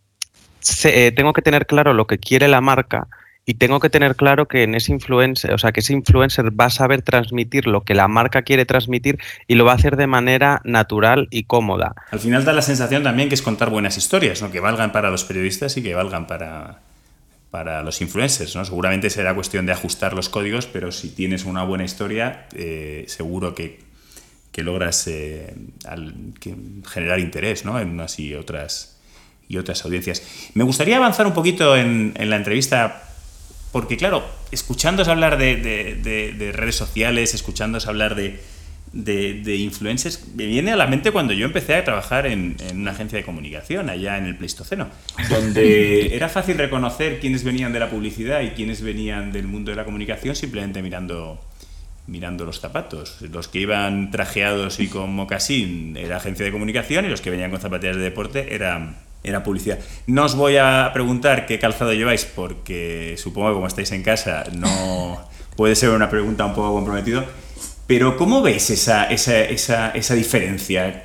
eh, 0.85 1.11
tengo 1.17 1.33
que 1.33 1.41
tener 1.41 1.65
claro 1.65 1.95
lo 1.95 2.07
que 2.07 2.19
quiere 2.19 2.47
la 2.47 2.61
marca, 2.61 3.09
y 3.47 3.55
tengo 3.55 3.79
que 3.81 3.91
tener 3.91 4.17
claro 4.17 4.49
que 4.49 4.63
en 4.63 4.75
ese 4.75 4.93
influencer, 4.93 5.53
o 5.53 5.59
sea, 5.59 5.73
que 5.73 5.81
ese 5.81 5.93
influencer 5.93 6.59
va 6.59 6.67
a 6.67 6.71
saber 6.71 7.03
transmitir 7.03 7.67
lo 7.67 7.83
que 7.83 7.95
la 7.95 8.09
marca 8.09 8.43
quiere 8.43 8.65
transmitir 8.65 9.19
y 9.47 9.55
lo 9.55 9.65
va 9.65 9.73
a 9.73 9.75
hacer 9.75 9.97
de 9.97 10.07
manera 10.07 10.61
natural 10.65 11.29
y 11.31 11.45
cómoda. 11.45 11.95
Al 12.11 12.21
final 12.21 12.45
da 12.45 12.53
la 12.53 12.63
sensación 12.63 13.03
también 13.03 13.29
que 13.29 13.35
es 13.35 13.43
contar 13.43 13.71
buenas 13.71 13.99
historias, 13.99 14.41
¿no? 14.41 14.51
que 14.51 14.61
valgan 14.61 14.93
para 14.93 15.11
los 15.11 15.25
periodistas 15.25 15.77
y 15.77 15.83
que 15.83 15.95
valgan 15.95 16.27
para, 16.27 16.81
para 17.51 17.83
los 17.83 18.01
influencers. 18.01 18.57
¿no? 18.57 18.65
Seguramente 18.65 19.11
será 19.11 19.35
cuestión 19.35 19.67
de 19.67 19.73
ajustar 19.73 20.15
los 20.15 20.31
códigos, 20.31 20.67
pero 20.67 20.91
si 20.91 21.11
tienes 21.11 21.45
una 21.45 21.65
buena 21.65 21.85
historia, 21.85 22.47
eh, 22.55 23.05
seguro 23.09 23.55
que, 23.55 23.81
que 24.53 24.63
logras 24.63 25.07
eh, 25.07 25.55
generar 26.89 27.21
interés 27.21 27.67
¿no? 27.67 27.79
en 27.79 27.91
unas 27.91 28.19
y 28.19 28.35
otras, 28.35 28.99
y 29.49 29.59
otras 29.59 29.85
audiencias. 29.85 30.23
Me 30.55 30.65
gustaría 30.65 30.97
avanzar 30.97 31.27
un 31.27 31.35
poquito 31.35 31.77
en 31.77 32.15
la 32.19 32.37
entrevista 32.37 33.03
porque 33.75 33.97
claro, 33.97 34.25
escuchándos 34.53 35.09
hablar 35.09 35.37
de, 35.37 36.53
redes 36.55 36.77
sociales, 36.77 37.35
escuchándos 37.35 37.89
hablar 37.89 38.15
de, 38.15 39.57
influencers, 39.59 40.29
me 40.37 40.47
viene 40.47 40.71
a 40.71 40.77
la 40.77 40.87
mente 40.87 41.11
cuando 41.11 41.33
yo 41.33 41.45
empecé 41.45 41.75
a 41.75 41.83
trabajar 41.83 42.27
en, 42.27 42.55
una 42.73 42.93
agencia 42.93 43.19
de 43.19 43.25
comunicación 43.25 43.91
allá 43.91 44.17
en 44.17 44.27
el 44.27 44.37
Pleistoceno, 44.37 44.91
donde 45.29 46.15
era 46.15 46.29
fácil 46.29 46.57
reconocer 46.57 47.19
quiénes 47.19 47.43
venían 47.43 47.73
de 47.73 47.81
la 47.81 47.91
publicidad 47.91 48.43
y 48.43 48.51
quiénes 48.51 48.81
venían 48.81 49.33
del 49.33 49.49
mundo 49.49 49.73
de 49.73 49.77
la 49.77 49.85
comunicación 49.85 50.37
simplemente 50.37 50.81
mirando 50.81 51.41
mirando 52.07 52.45
los 52.45 52.61
zapatos. 52.61 53.23
Los 53.23 53.49
que 53.49 53.59
iban 53.59 54.13
trajeados 54.13 54.79
y 54.79 54.87
con 54.87 55.13
mocasín 55.17 55.97
era 55.97 56.19
agencia 56.19 56.47
de 56.47 56.53
comunicación 56.53 57.07
y 57.07 57.09
los 57.09 57.21
que 57.21 57.31
venían 57.31 57.51
con 57.51 57.61
zapatillas 57.61 57.97
de 57.97 58.03
deporte 58.03 58.55
eran 58.55 58.95
era 59.25 59.43
publicidad. 59.43 59.79
No 60.07 60.25
os 60.25 60.37
voy 60.37 60.59
a 60.59 60.91
preguntar 60.93 61.47
qué 61.47 61.59
calzado 61.59 61.93
lleváis 61.93 62.25
porque 62.25 63.17
supongo 63.19 63.49
que 63.49 63.55
como 63.55 63.67
estáis 63.67 63.91
en 63.93 64.03
casa 64.03 64.45
no 64.53 65.19
puede 65.57 65.75
ser 65.75 65.91
una 65.91 66.09
pregunta 66.09 66.45
un 66.45 66.55
poco 66.55 66.75
comprometido. 66.75 67.25
Pero 67.87 68.17
¿cómo 68.17 68.41
veis 68.41 68.71
esa, 68.71 69.05
esa, 69.05 69.41
esa, 69.41 69.91
esa 69.91 70.15
diferencia 70.15 71.05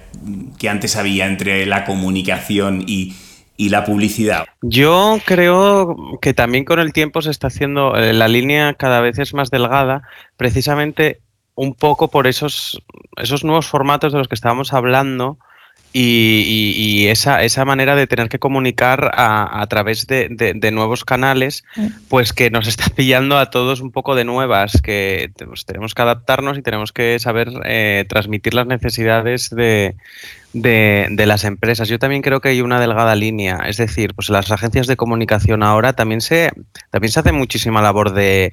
que 0.57 0.69
antes 0.69 0.95
había 0.95 1.25
entre 1.25 1.65
la 1.65 1.83
comunicación 1.83 2.85
y, 2.87 3.15
y 3.57 3.67
la 3.67 3.83
publicidad? 3.83 4.45
Yo 4.61 5.19
creo 5.25 6.17
que 6.21 6.33
también 6.33 6.63
con 6.63 6.79
el 6.79 6.93
tiempo 6.93 7.21
se 7.21 7.31
está 7.31 7.47
haciendo, 7.47 7.97
eh, 7.97 8.13
la 8.13 8.29
línea 8.29 8.75
cada 8.75 9.01
vez 9.01 9.19
es 9.19 9.33
más 9.33 9.49
delgada, 9.49 10.03
precisamente 10.37 11.19
un 11.55 11.73
poco 11.73 12.07
por 12.07 12.27
esos, 12.27 12.81
esos 13.17 13.43
nuevos 13.43 13.67
formatos 13.67 14.13
de 14.13 14.19
los 14.19 14.29
que 14.29 14.35
estábamos 14.35 14.71
hablando, 14.71 15.37
y, 15.91 17.07
esa, 17.07 17.43
esa, 17.43 17.65
manera 17.65 17.95
de 17.95 18.07
tener 18.07 18.29
que 18.29 18.39
comunicar 18.39 19.11
a, 19.13 19.65
través 19.69 20.05
de, 20.07 20.69
nuevos 20.71 21.03
canales, 21.03 21.63
mm. 21.75 21.87
pues 22.09 22.33
que 22.33 22.51
nos 22.51 22.67
está 22.67 22.85
pillando 22.95 23.37
a 23.37 23.49
todos 23.49 23.81
un 23.81 23.91
poco 23.91 24.15
de 24.15 24.25
nuevas, 24.25 24.81
que 24.81 25.31
pues, 25.45 25.65
tenemos 25.65 25.95
que 25.95 26.01
adaptarnos 26.01 26.57
y 26.57 26.61
tenemos 26.61 26.91
que 26.91 27.17
saber 27.19 27.49
eh, 27.65 28.05
transmitir 28.07 28.53
las 28.53 28.67
necesidades 28.67 29.49
de, 29.49 29.95
las 30.53 31.43
empresas. 31.43 31.87
Yo 31.89 31.99
también 31.99 32.21
creo 32.21 32.41
que 32.41 32.49
hay 32.49 32.61
una 32.61 32.79
delgada 32.79 33.15
línea, 33.15 33.63
es 33.67 33.77
decir, 33.77 34.13
pues 34.13 34.29
las 34.29 34.51
agencias 34.51 34.87
de 34.87 34.97
comunicación 34.97 35.63
ahora 35.63 35.93
también 35.93 36.21
se, 36.21 36.51
también 36.91 37.11
se 37.11 37.19
hace 37.19 37.31
muchísima 37.31 37.81
labor 37.81 38.13
de 38.13 38.51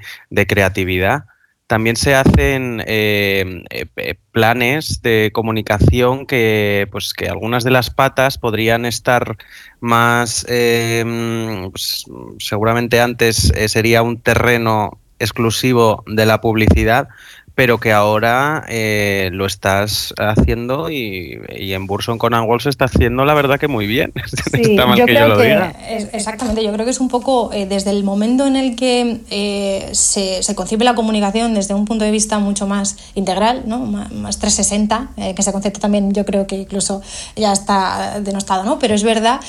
creatividad 0.49 1.25
también 1.66 1.96
se 1.96 2.14
hacen 2.14 2.83
eh, 2.87 3.64
eh, 3.70 4.14
planes 4.31 5.02
de 5.02 5.31
comunicación 5.33 6.26
que, 6.26 6.88
pues, 6.92 7.12
que 7.12 7.29
algunas 7.29 7.64
de 7.64 7.70
las 7.70 7.90
patas 7.90 8.38
podrían 8.38 8.85
estar 8.85 9.37
más, 9.81 10.46
eh, 10.48 11.05
pues, 11.70 12.05
seguramente 12.38 13.00
antes 13.00 13.52
sería 13.66 14.02
un 14.02 14.20
terreno 14.20 15.00
exclusivo 15.18 16.05
de 16.07 16.26
la 16.26 16.40
publicidad, 16.40 17.09
pero 17.57 17.81
que 17.81 17.90
ahora 17.90 18.66
eh, 18.69 19.31
lo 19.33 19.47
estás 19.47 20.12
haciendo 20.19 20.90
y, 20.90 21.40
en 21.49 21.87
Burson 21.87 22.19
con 22.19 22.35
Wall 22.35 22.61
se 22.61 22.69
está 22.69 22.85
haciendo 22.85 23.25
la 23.25 23.33
verdad 23.33 23.59
que 23.59 23.66
muy 23.66 23.87
bien. 23.87 24.12
Sí, 24.53 24.77
yo 24.77 25.07
creo 25.07 25.38
que, 25.38 26.09
exactamente, 26.12 26.62
yo 26.62 26.73
creo 26.73 26.85
que 26.85 26.90
es 26.90 27.01
un 27.01 27.09
poco 27.09 27.53
eh, 27.53 27.66
desde 27.66 27.90
el 27.90 28.05
momento 28.05 28.47
en 28.47 28.57
el 28.57 28.77
que 28.77 29.21
eh, 29.31 29.88
se, 29.92 30.42
se, 30.42 30.55
concibe 30.55 30.85
la 30.85 30.95
comunicación 30.95 31.55
desde 31.55 31.75
un 31.75 31.85
punto 31.87 32.05
de 32.05 32.11
vista 32.11 32.38
mucho 32.38 32.66
más 32.66 32.97
integral, 33.14 33.62
¿no? 33.66 33.79
más, 33.79 34.38
360, 34.38 35.09
que 35.16 35.40
ese 35.40 35.53
concepto 35.53 35.81
también 35.81 36.12
yo 36.12 36.27
creo 36.27 36.47
que 36.47 36.57
incluso 36.57 37.01
ya 37.35 37.53
está 37.53 38.21
denostado, 38.21 38.64
¿no? 38.64 38.79
pero 38.79 38.95
es 38.95 39.03
verdad, 39.03 39.40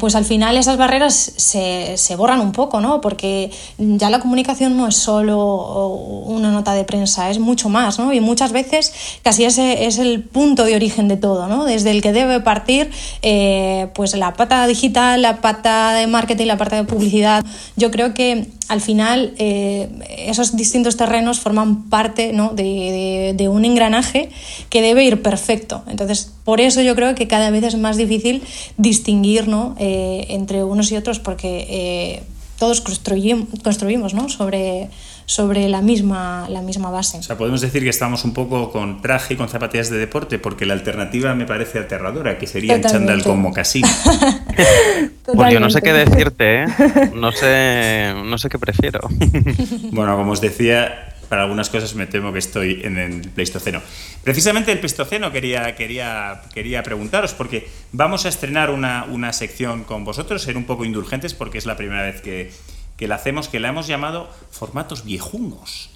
pues 0.00 0.14
al 0.14 0.24
final 0.24 0.56
esas 0.56 0.78
barreras 0.78 1.14
se, 1.14 1.96
se 1.96 2.16
borran 2.16 2.40
un 2.40 2.52
poco, 2.52 2.80
¿no? 2.80 3.00
porque 3.02 3.50
ya 3.78 4.08
la 4.08 4.20
comunicación 4.20 4.76
no 4.76 4.88
es 4.88 4.96
solo 4.96 5.88
una 6.26 6.50
nota 6.50 6.72
de 6.72 6.84
prensa, 6.84 7.33
es 7.34 7.40
mucho 7.40 7.68
más, 7.68 7.98
¿no? 7.98 8.12
Y 8.12 8.20
muchas 8.20 8.52
veces 8.52 8.92
casi 9.22 9.44
ese 9.44 9.86
es 9.86 9.98
el 9.98 10.22
punto 10.22 10.64
de 10.64 10.74
origen 10.74 11.08
de 11.08 11.16
todo, 11.16 11.48
¿no? 11.48 11.64
Desde 11.64 11.90
el 11.90 12.02
que 12.02 12.12
debe 12.12 12.40
partir 12.40 12.90
eh, 13.22 13.88
pues 13.94 14.16
la 14.16 14.34
pata 14.34 14.66
digital, 14.66 15.22
la 15.22 15.40
pata 15.40 15.92
de 15.94 16.06
marketing, 16.06 16.46
la 16.46 16.56
parte 16.56 16.76
de 16.76 16.84
publicidad. 16.84 17.44
Yo 17.76 17.90
creo 17.90 18.14
que 18.14 18.46
al 18.68 18.80
final 18.80 19.34
eh, 19.38 19.88
esos 20.26 20.56
distintos 20.56 20.96
terrenos 20.96 21.40
forman 21.40 21.90
parte 21.90 22.32
¿no? 22.32 22.50
de, 22.54 23.48
un 23.50 23.64
engranaje 23.64 24.30
que 24.70 24.80
debe 24.80 25.04
ir 25.04 25.22
perfecto. 25.22 25.84
Entonces, 25.86 26.32
por 26.44 26.60
eso 26.60 26.80
yo 26.80 26.94
creo 26.94 27.14
que 27.14 27.28
cada 27.28 27.50
vez 27.50 27.64
es 27.64 27.76
más 27.76 27.96
difícil 27.96 28.42
distinguir 28.78 29.48
¿no? 29.48 29.74
Eh, 29.78 30.26
entre 30.30 30.64
unos 30.64 30.90
y 30.92 30.96
otros 30.96 31.18
porque 31.18 32.22
todos 32.58 32.80
construimos, 32.80 33.48
construimos 33.62 34.14
¿no? 34.14 34.28
sobre, 34.28 34.88
sobre 35.26 35.68
la 35.68 35.80
misma, 35.80 36.46
la 36.48 36.60
misma 36.60 36.90
base. 36.90 37.18
O 37.18 37.22
sea, 37.22 37.36
podemos 37.36 37.60
decir 37.60 37.82
que 37.82 37.88
estamos 37.88 38.24
un 38.24 38.34
poco 38.34 38.70
con 38.70 39.00
traje 39.00 39.34
y 39.34 39.36
con 39.36 39.48
zapatillas 39.48 39.90
de 39.90 39.98
deporte, 39.98 40.38
porque 40.38 40.66
la 40.66 40.74
alternativa 40.74 41.34
me 41.34 41.46
parece 41.46 41.78
aterradora, 41.78 42.38
que 42.38 42.46
sería 42.46 42.74
el 42.74 42.82
chándal 42.82 43.22
con 43.22 43.40
mocasín. 43.40 43.84
pues 45.24 45.52
yo 45.52 45.60
no 45.60 45.70
sé 45.70 45.80
qué 45.80 45.92
decirte, 45.92 46.62
¿eh? 46.62 46.66
No 47.14 47.32
sé, 47.32 48.14
no 48.24 48.38
sé 48.38 48.48
qué 48.48 48.58
prefiero. 48.58 49.00
bueno, 49.92 50.16
como 50.16 50.32
os 50.32 50.40
decía, 50.40 51.14
para 51.28 51.42
algunas 51.42 51.70
cosas 51.70 51.94
me 51.94 52.06
temo 52.06 52.32
que 52.32 52.38
estoy 52.38 52.82
en 52.84 52.98
el 52.98 53.28
Pleistoceno. 53.30 53.80
Precisamente 54.22 54.72
el 54.72 54.78
Pleistoceno 54.78 55.32
quería, 55.32 55.74
quería, 55.74 56.42
quería 56.52 56.82
preguntaros, 56.82 57.32
porque 57.32 57.68
vamos 57.92 58.26
a 58.26 58.28
estrenar 58.28 58.70
una, 58.70 59.04
una 59.04 59.32
sección 59.32 59.84
con 59.84 60.04
vosotros, 60.04 60.42
ser 60.42 60.56
un 60.56 60.64
poco 60.64 60.84
indulgentes, 60.84 61.34
porque 61.34 61.58
es 61.58 61.66
la 61.66 61.76
primera 61.76 62.02
vez 62.02 62.20
que, 62.20 62.50
que 62.96 63.08
la 63.08 63.16
hacemos, 63.16 63.48
que 63.48 63.60
la 63.60 63.68
hemos 63.68 63.86
llamado 63.86 64.28
formatos 64.50 65.04
viejunos. 65.04 65.90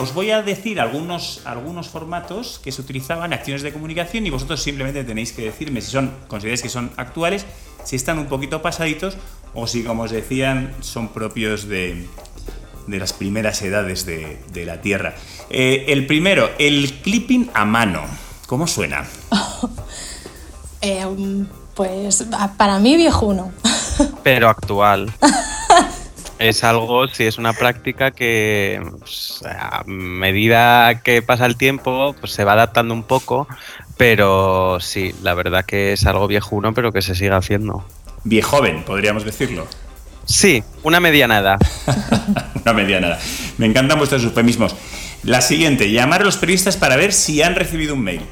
Os 0.00 0.14
voy 0.14 0.30
a 0.30 0.42
decir 0.42 0.80
algunos, 0.80 1.42
algunos 1.44 1.88
formatos 1.88 2.60
que 2.62 2.70
se 2.70 2.80
utilizaban 2.80 3.32
en 3.32 3.38
acciones 3.38 3.62
de 3.62 3.72
comunicación 3.72 4.26
y 4.26 4.30
vosotros 4.30 4.62
simplemente 4.62 5.02
tenéis 5.02 5.32
que 5.32 5.42
decirme 5.42 5.80
si 5.80 5.90
son, 5.90 6.12
consideráis 6.28 6.62
que 6.62 6.68
son 6.68 6.92
actuales, 6.96 7.46
si 7.84 7.96
están 7.96 8.18
un 8.18 8.26
poquito 8.26 8.62
pasaditos 8.62 9.16
o 9.54 9.66
si, 9.66 9.82
como 9.82 10.04
os 10.04 10.12
decían, 10.12 10.72
son 10.80 11.08
propios 11.08 11.66
de, 11.66 12.06
de 12.86 12.98
las 12.98 13.12
primeras 13.12 13.60
edades 13.62 14.06
de, 14.06 14.38
de 14.52 14.66
la 14.66 14.80
Tierra. 14.80 15.14
Eh, 15.50 15.86
el 15.88 16.06
primero, 16.06 16.50
el 16.58 17.00
clipping 17.02 17.50
a 17.54 17.64
mano. 17.64 18.02
¿Cómo 18.46 18.66
suena? 18.66 19.04
eh, 20.80 21.06
pues 21.74 22.24
para 22.56 22.78
mí 22.78 22.96
viejuno. 22.96 23.52
Pero 24.22 24.48
actual. 24.48 25.12
es 26.38 26.64
algo, 26.64 27.08
sí, 27.08 27.24
es 27.24 27.38
una 27.38 27.52
práctica 27.52 28.10
que 28.10 28.80
pues, 28.98 29.42
a 29.44 29.82
medida 29.86 31.00
que 31.02 31.22
pasa 31.22 31.46
el 31.46 31.56
tiempo 31.56 32.14
pues, 32.20 32.32
se 32.32 32.44
va 32.44 32.52
adaptando 32.52 32.94
un 32.94 33.02
poco, 33.02 33.48
pero 33.96 34.78
sí, 34.80 35.14
la 35.22 35.34
verdad 35.34 35.64
que 35.64 35.92
es 35.92 36.06
algo 36.06 36.26
viejuno, 36.26 36.72
pero 36.74 36.92
que 36.92 37.02
se 37.02 37.14
sigue 37.14 37.32
haciendo. 37.32 37.84
Viejoven, 38.24 38.84
podríamos 38.84 39.24
decirlo. 39.24 39.66
Sí, 40.24 40.62
una 40.82 41.00
medianada. 41.00 41.58
una 42.62 42.72
medianada. 42.72 43.18
Me 43.56 43.66
encantan 43.66 43.98
vuestros 43.98 44.22
eufemismos. 44.24 44.76
La 45.24 45.40
siguiente, 45.40 45.90
llamar 45.90 46.20
a 46.20 46.24
los 46.24 46.36
periodistas 46.36 46.76
para 46.76 46.96
ver 46.96 47.12
si 47.12 47.42
han 47.42 47.54
recibido 47.54 47.94
un 47.94 48.02
mail. 48.02 48.22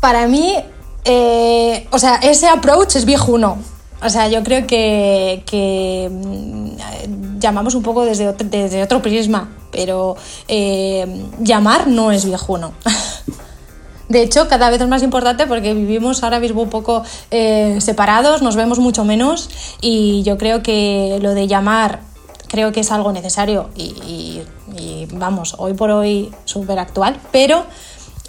Para 0.00 0.26
mí, 0.26 0.56
eh, 1.04 1.86
o 1.90 1.98
sea, 1.98 2.16
ese 2.16 2.48
approach 2.48 2.96
es 2.96 3.04
viejuno. 3.04 3.58
O 4.02 4.08
sea, 4.08 4.28
yo 4.28 4.42
creo 4.42 4.66
que, 4.66 6.08
mm, 6.10 7.38
llamamos 7.38 7.74
un 7.74 7.82
poco 7.82 8.04
desde 8.04 8.28
otro, 8.28 8.46
desde 8.48 8.82
otro 8.82 9.02
prisma, 9.02 9.50
pero 9.70 10.16
eh, 10.48 11.06
llamar 11.40 11.86
no 11.86 12.12
es 12.12 12.24
viejuno. 12.24 12.72
De 14.08 14.22
hecho, 14.22 14.48
cada 14.48 14.70
vez 14.70 14.80
es 14.80 14.88
más 14.88 15.04
importante 15.04 15.46
porque 15.46 15.72
vivimos 15.72 16.24
ahora 16.24 16.40
mismo 16.40 16.62
un 16.62 16.70
poco 16.70 17.04
eh, 17.30 17.76
separados, 17.80 18.42
nos 18.42 18.56
vemos 18.56 18.80
mucho 18.80 19.04
menos 19.04 19.48
y 19.80 20.24
yo 20.24 20.36
creo 20.36 20.64
que 20.64 21.18
lo 21.22 21.32
de 21.32 21.46
llamar 21.46 22.00
creo 22.48 22.72
que 22.72 22.80
es 22.80 22.90
algo 22.90 23.12
necesario 23.12 23.70
y, 23.76 24.42
y 24.76 25.06
vamos, 25.12 25.54
hoy 25.58 25.74
por 25.74 25.90
hoy 25.90 26.32
súper 26.44 26.80
actual, 26.80 27.20
pero 27.30 27.64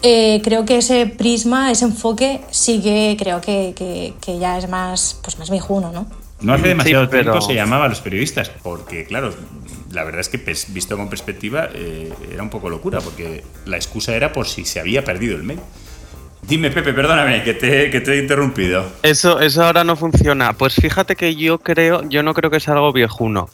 eh, 0.03 0.41
creo 0.43 0.65
que 0.65 0.77
ese 0.77 1.05
prisma, 1.05 1.71
ese 1.71 1.85
enfoque, 1.85 2.41
sigue, 2.51 3.15
creo 3.19 3.41
que, 3.41 4.13
ya 4.39 4.57
es 4.57 4.69
más, 4.69 5.19
pues 5.23 5.37
más 5.37 5.49
viejuno, 5.49 5.91
¿no? 5.91 6.07
No 6.41 6.53
hace 6.53 6.69
demasiado 6.69 7.07
tiempo 7.07 7.39
se 7.39 7.53
llamaba 7.53 7.85
a 7.85 7.87
los 7.87 8.01
periodistas, 8.01 8.49
porque 8.49 9.05
claro, 9.05 9.31
la 9.91 10.03
verdad 10.03 10.21
es 10.21 10.29
que 10.29 10.37
visto 10.69 10.97
con 10.97 11.07
perspectiva 11.07 11.69
eh, 11.73 12.11
era 12.31 12.41
un 12.41 12.49
poco 12.49 12.69
locura, 12.69 12.99
porque 12.99 13.43
la 13.65 13.77
excusa 13.77 14.15
era 14.15 14.33
por 14.33 14.47
si 14.47 14.65
se 14.65 14.79
había 14.79 15.03
perdido 15.03 15.35
el 15.35 15.43
mail. 15.43 15.59
Dime, 16.47 16.71
Pepe, 16.71 16.93
perdóname, 16.93 17.43
que 17.43 17.53
te, 17.53 17.91
que 17.91 18.01
te, 18.01 18.13
he 18.13 18.17
interrumpido. 18.17 18.83
Eso, 19.03 19.39
eso 19.39 19.63
ahora 19.63 19.83
no 19.83 19.95
funciona. 19.95 20.53
Pues 20.53 20.73
fíjate 20.73 21.15
que 21.15 21.35
yo 21.35 21.59
creo, 21.59 22.09
yo 22.09 22.23
no 22.23 22.33
creo 22.33 22.49
que 22.49 22.59
sea 22.59 22.73
algo 22.73 22.91
viejuno. 22.91 23.47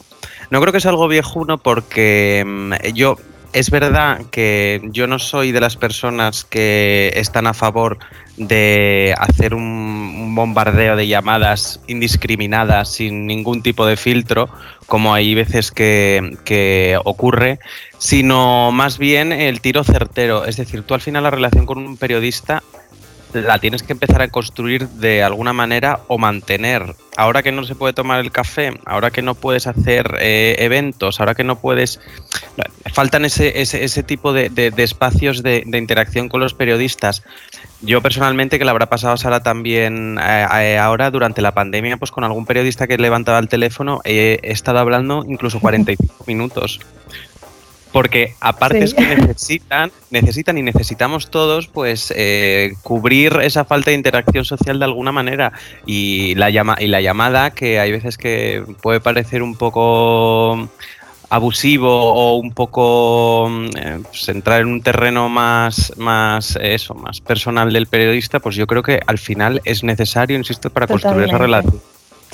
No 0.50 0.60
creo 0.62 0.72
que 0.72 0.80
sea 0.80 0.90
algo 0.92 1.06
viejuno 1.06 1.58
porque 1.58 2.42
mm, 2.46 2.72
yo 2.94 3.18
es 3.52 3.70
verdad 3.70 4.22
que 4.30 4.80
yo 4.92 5.06
no 5.06 5.18
soy 5.18 5.52
de 5.52 5.60
las 5.60 5.76
personas 5.76 6.44
que 6.44 7.12
están 7.16 7.46
a 7.46 7.54
favor 7.54 7.98
de 8.36 9.14
hacer 9.18 9.54
un, 9.54 10.34
bombardeo 10.34 10.94
de 10.94 11.08
llamadas 11.08 11.80
indiscriminadas 11.88 12.92
sin 12.92 13.26
ningún 13.26 13.62
tipo 13.62 13.86
de 13.86 13.96
filtro, 13.96 14.48
como 14.86 15.12
hay 15.12 15.34
veces 15.34 15.72
que, 15.72 16.36
que, 16.44 16.96
ocurre, 17.04 17.58
sino 17.98 18.70
más 18.70 18.98
bien 18.98 19.32
el 19.32 19.60
tiro 19.60 19.82
certero. 19.82 20.44
Es 20.44 20.56
decir, 20.56 20.82
tú 20.82 20.94
al 20.94 21.00
final 21.00 21.24
la 21.24 21.30
relación 21.30 21.66
con 21.66 21.78
un 21.78 21.96
periodista 21.96 22.62
la 23.32 23.58
tienes 23.58 23.82
que 23.82 23.92
empezar 23.92 24.22
a 24.22 24.28
construir 24.28 24.88
de 24.88 25.22
alguna 25.22 25.52
manera 25.52 26.00
o 26.08 26.18
mantener. 26.18 26.94
Ahora 27.16 27.42
que 27.42 27.52
no 27.52 27.64
se 27.64 27.74
puede 27.74 27.92
tomar 27.92 28.20
el 28.20 28.30
café, 28.30 28.78
ahora 28.86 29.10
que 29.10 29.22
no 29.22 29.34
puedes 29.34 29.66
hacer 29.66 30.16
eh, 30.20 30.56
eventos, 30.60 31.20
ahora 31.20 31.34
que 31.34 31.44
no 31.44 31.58
puedes... 31.58 32.00
Faltan 32.94 33.24
ese, 33.24 33.60
ese, 33.60 34.02
tipo 34.02 34.32
de, 34.32 34.72
espacios 34.76 35.42
de, 35.42 35.64
interacción 35.72 36.28
con 36.28 36.40
los 36.40 36.54
periodistas. 36.54 37.22
Yo 37.80 38.00
personalmente, 38.02 38.58
que 38.58 38.64
le 38.64 38.70
habrá 38.70 38.86
pasado 38.86 39.16
Sara 39.16 39.40
también 39.40 40.18
eh, 40.18 40.46
eh, 40.60 40.78
ahora 40.78 41.10
durante 41.10 41.42
la 41.42 41.52
pandemia, 41.52 41.96
pues 41.96 42.10
con 42.10 42.24
algún 42.24 42.46
periodista 42.46 42.86
que 42.86 42.98
levantaba 42.98 43.38
el 43.38 43.48
teléfono, 43.48 44.00
he 44.04 44.40
estado 44.42 44.78
hablando 44.78 45.24
incluso 45.28 45.60
45 45.60 46.24
minutos 46.26 46.80
porque 47.92 48.34
aparte 48.40 48.84
es 48.84 48.94
que 48.94 49.16
necesitan, 49.16 49.90
necesitan 50.10 50.58
y 50.58 50.62
necesitamos 50.62 51.30
todos, 51.30 51.68
pues, 51.68 52.12
eh, 52.16 52.74
cubrir 52.82 53.38
esa 53.42 53.64
falta 53.64 53.90
de 53.90 53.96
interacción 53.96 54.44
social 54.44 54.78
de 54.78 54.84
alguna 54.84 55.12
manera. 55.12 55.52
Y 55.86 56.34
la, 56.34 56.50
llama, 56.50 56.76
y 56.78 56.88
la 56.88 57.00
llamada, 57.00 57.50
que 57.50 57.80
hay 57.80 57.92
veces 57.92 58.18
que 58.18 58.62
puede 58.82 59.00
parecer 59.00 59.42
un 59.42 59.56
poco 59.56 60.68
abusivo 61.30 62.12
o 62.12 62.36
un 62.36 62.52
poco 62.52 63.50
eh, 63.76 64.00
pues, 64.02 64.28
entrar 64.28 64.62
en 64.62 64.68
un 64.68 64.82
terreno 64.82 65.28
más, 65.28 65.92
más 65.96 66.58
eso, 66.60 66.94
más 66.94 67.20
personal 67.20 67.72
del 67.72 67.86
periodista, 67.86 68.40
pues 68.40 68.56
yo 68.56 68.66
creo 68.66 68.82
que 68.82 69.00
al 69.06 69.18
final 69.18 69.60
es 69.64 69.84
necesario, 69.84 70.36
insisto, 70.36 70.70
para 70.70 70.86
construir 70.86 71.28
esa 71.28 71.38
relación. 71.38 71.80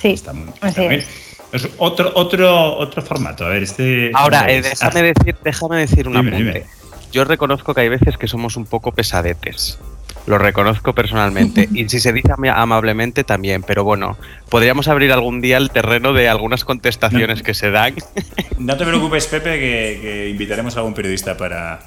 Sí, 0.00 0.16
así 0.60 0.84
es. 0.84 1.23
Es 1.54 1.68
otro, 1.78 2.10
otro, 2.16 2.76
otro 2.78 3.00
formato. 3.00 3.46
A 3.46 3.48
ver, 3.48 3.62
este. 3.62 4.10
Ahora, 4.12 4.50
eh, 4.50 4.60
déjame, 4.60 5.02
decir, 5.02 5.36
déjame 5.44 5.76
decir 5.78 6.08
una 6.08 6.20
dime, 6.20 6.64
Yo 7.12 7.24
reconozco 7.24 7.72
que 7.72 7.82
hay 7.82 7.88
veces 7.88 8.18
que 8.18 8.26
somos 8.26 8.56
un 8.56 8.66
poco 8.66 8.90
pesadetes. 8.90 9.78
Lo 10.26 10.38
reconozco 10.38 10.94
personalmente. 10.94 11.68
y 11.74 11.88
si 11.88 12.00
se 12.00 12.12
dice 12.12 12.30
amablemente 12.52 13.24
también. 13.24 13.62
Pero 13.62 13.84
bueno, 13.84 14.16
podríamos 14.48 14.88
abrir 14.88 15.12
algún 15.12 15.40
día 15.40 15.56
el 15.56 15.70
terreno 15.70 16.12
de 16.12 16.28
algunas 16.28 16.64
contestaciones 16.64 17.42
que 17.42 17.54
se 17.54 17.70
dan. 17.70 17.94
No 18.58 18.76
te 18.76 18.84
preocupes, 18.84 19.26
Pepe, 19.26 19.58
que, 19.58 20.28
invitaremos 20.30 20.76
a 20.76 20.80
algún 20.80 20.94
periodista 20.94 21.36
para, 21.36 21.80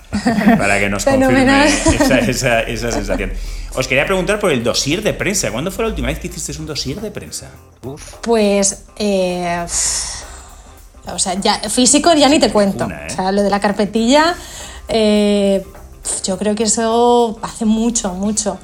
para 0.57 0.79
que 0.79 0.89
nos 0.89 1.05
confirme 1.05 1.65
esa, 1.65 2.19
esa, 2.19 2.61
esa 2.61 2.91
sensación. 2.91 3.31
Os 3.75 3.87
quería 3.87 4.05
preguntar 4.05 4.39
por 4.39 4.51
el 4.51 4.63
dossier 4.63 5.01
de 5.01 5.13
prensa. 5.13 5.51
¿Cuándo 5.51 5.71
fue 5.71 5.85
la 5.85 5.89
última 5.89 6.07
vez 6.07 6.19
que 6.19 6.27
hiciste 6.27 6.51
un 6.59 6.65
dossier 6.65 6.99
de 6.99 7.11
prensa? 7.11 7.51
Pues. 8.21 8.85
Eh, 8.97 9.65
o 11.05 11.19
sea, 11.19 11.35
ya, 11.35 11.59
físico 11.69 12.13
ya 12.13 12.27
ni 12.29 12.39
te 12.39 12.51
cuento. 12.51 12.89
¿eh? 12.89 13.07
O 13.07 13.09
sea, 13.09 13.31
lo 13.31 13.43
de 13.43 13.49
la 13.49 13.59
carpetilla. 13.59 14.35
Eh, 14.87 15.63
yo 16.23 16.37
creo 16.37 16.55
que 16.55 16.63
eso 16.63 17.37
hace 17.41 17.65
mucho, 17.65 18.13
mucho. 18.13 18.57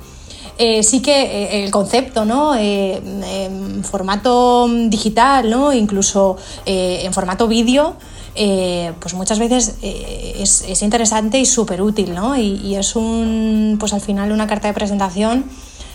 sí 0.57 1.01
que 1.01 1.63
el 1.63 1.71
concepto, 1.71 2.25
¿no? 2.25 2.55
en 2.55 3.83
formato 3.83 4.67
digital, 4.87 5.49
¿no? 5.49 5.73
Incluso 5.73 6.37
en 6.65 7.13
formato 7.13 7.47
vídeo, 7.47 7.95
eh, 8.35 8.93
pues 8.99 9.13
muchas 9.13 9.37
veces 9.37 9.75
eh, 9.83 10.37
es, 10.39 10.81
interesante 10.81 11.37
y 11.37 11.45
súper 11.45 11.81
útil, 11.81 12.15
¿no? 12.15 12.35
Y, 12.35 12.75
es 12.75 12.95
un, 12.95 13.77
pues 13.79 13.93
al 13.93 14.01
final 14.01 14.31
una 14.31 14.47
carta 14.47 14.67
de 14.67 14.73
presentación 14.73 15.45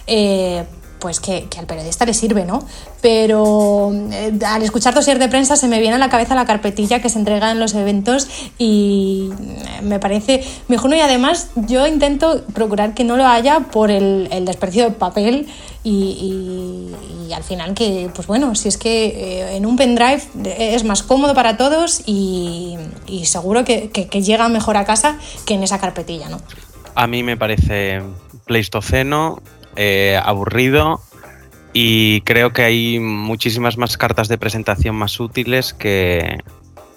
eh, 0.07 0.65
pues 0.99 1.21
que, 1.21 1.47
al 1.59 1.67
periodista 1.67 2.05
le 2.05 2.15
sirve, 2.15 2.45
¿no? 2.45 2.67
Pero 3.01 3.93
eh, 4.13 4.33
al 4.47 4.63
escuchar 4.63 4.95
dossier 4.95 5.19
de 5.19 5.29
prensa 5.29 5.57
se 5.57 5.69
me 5.69 5.81
viene 5.81 5.97
a 5.97 5.99
la 5.99 6.09
cabeza 6.09 6.35
la 6.35 6.47
carpetilla 6.47 7.01
que 7.01 7.09
se 7.09 7.19
entrega 7.19 7.51
en 7.51 7.61
los 7.61 7.75
eventos 7.75 8.29
y 8.59 9.31
eh, 9.41 9.83
me 9.83 9.99
parece 9.99 10.45
mejor 10.69 10.95
y 10.95 11.01
además 11.01 11.51
yo 11.55 11.87
intento 11.87 12.43
procurar 12.55 12.95
que 12.95 13.05
no 13.05 13.17
lo 13.17 13.27
haya 13.27 13.61
por 13.61 13.91
el, 13.91 14.29
el 14.31 14.45
de 14.45 14.91
papel 14.91 15.47
y, 15.85 16.93
al 17.35 17.45
final 17.45 17.75
que, 17.75 18.11
pues 18.15 18.27
bueno, 18.27 18.55
si 18.55 18.69
es 18.69 18.77
que 18.77 19.07
eh, 19.07 19.57
en 19.57 19.67
un 19.67 19.77
pendrive 19.77 20.23
es 20.45 20.83
más 20.85 21.03
cómodo 21.03 21.35
para 21.35 21.57
todos 21.57 22.03
y, 22.07 22.77
seguro 23.25 23.65
que, 23.65 23.91
que 23.91 24.23
llega 24.23 24.49
mejor 24.49 24.77
a 24.77 24.85
casa 24.85 25.19
que 25.47 25.55
en 25.55 25.63
esa 25.63 25.79
carpetilla, 25.79 26.29
¿no? 26.29 26.41
A 26.95 27.07
mí 27.07 27.23
me 27.23 27.37
parece 27.37 28.03
pleistoceno, 28.45 29.41
eh, 29.81 30.21
aburrido 30.23 31.01
y 31.73 32.23
creo 32.23 32.53
que 32.53 32.63
hay 32.63 32.99
muchísimas 32.99 33.79
más 33.79 33.97
cartas 33.97 34.27
de 34.27 34.37
presentación 34.37 34.97
más 34.97 35.21
útiles 35.21 35.73
que, 35.73 36.39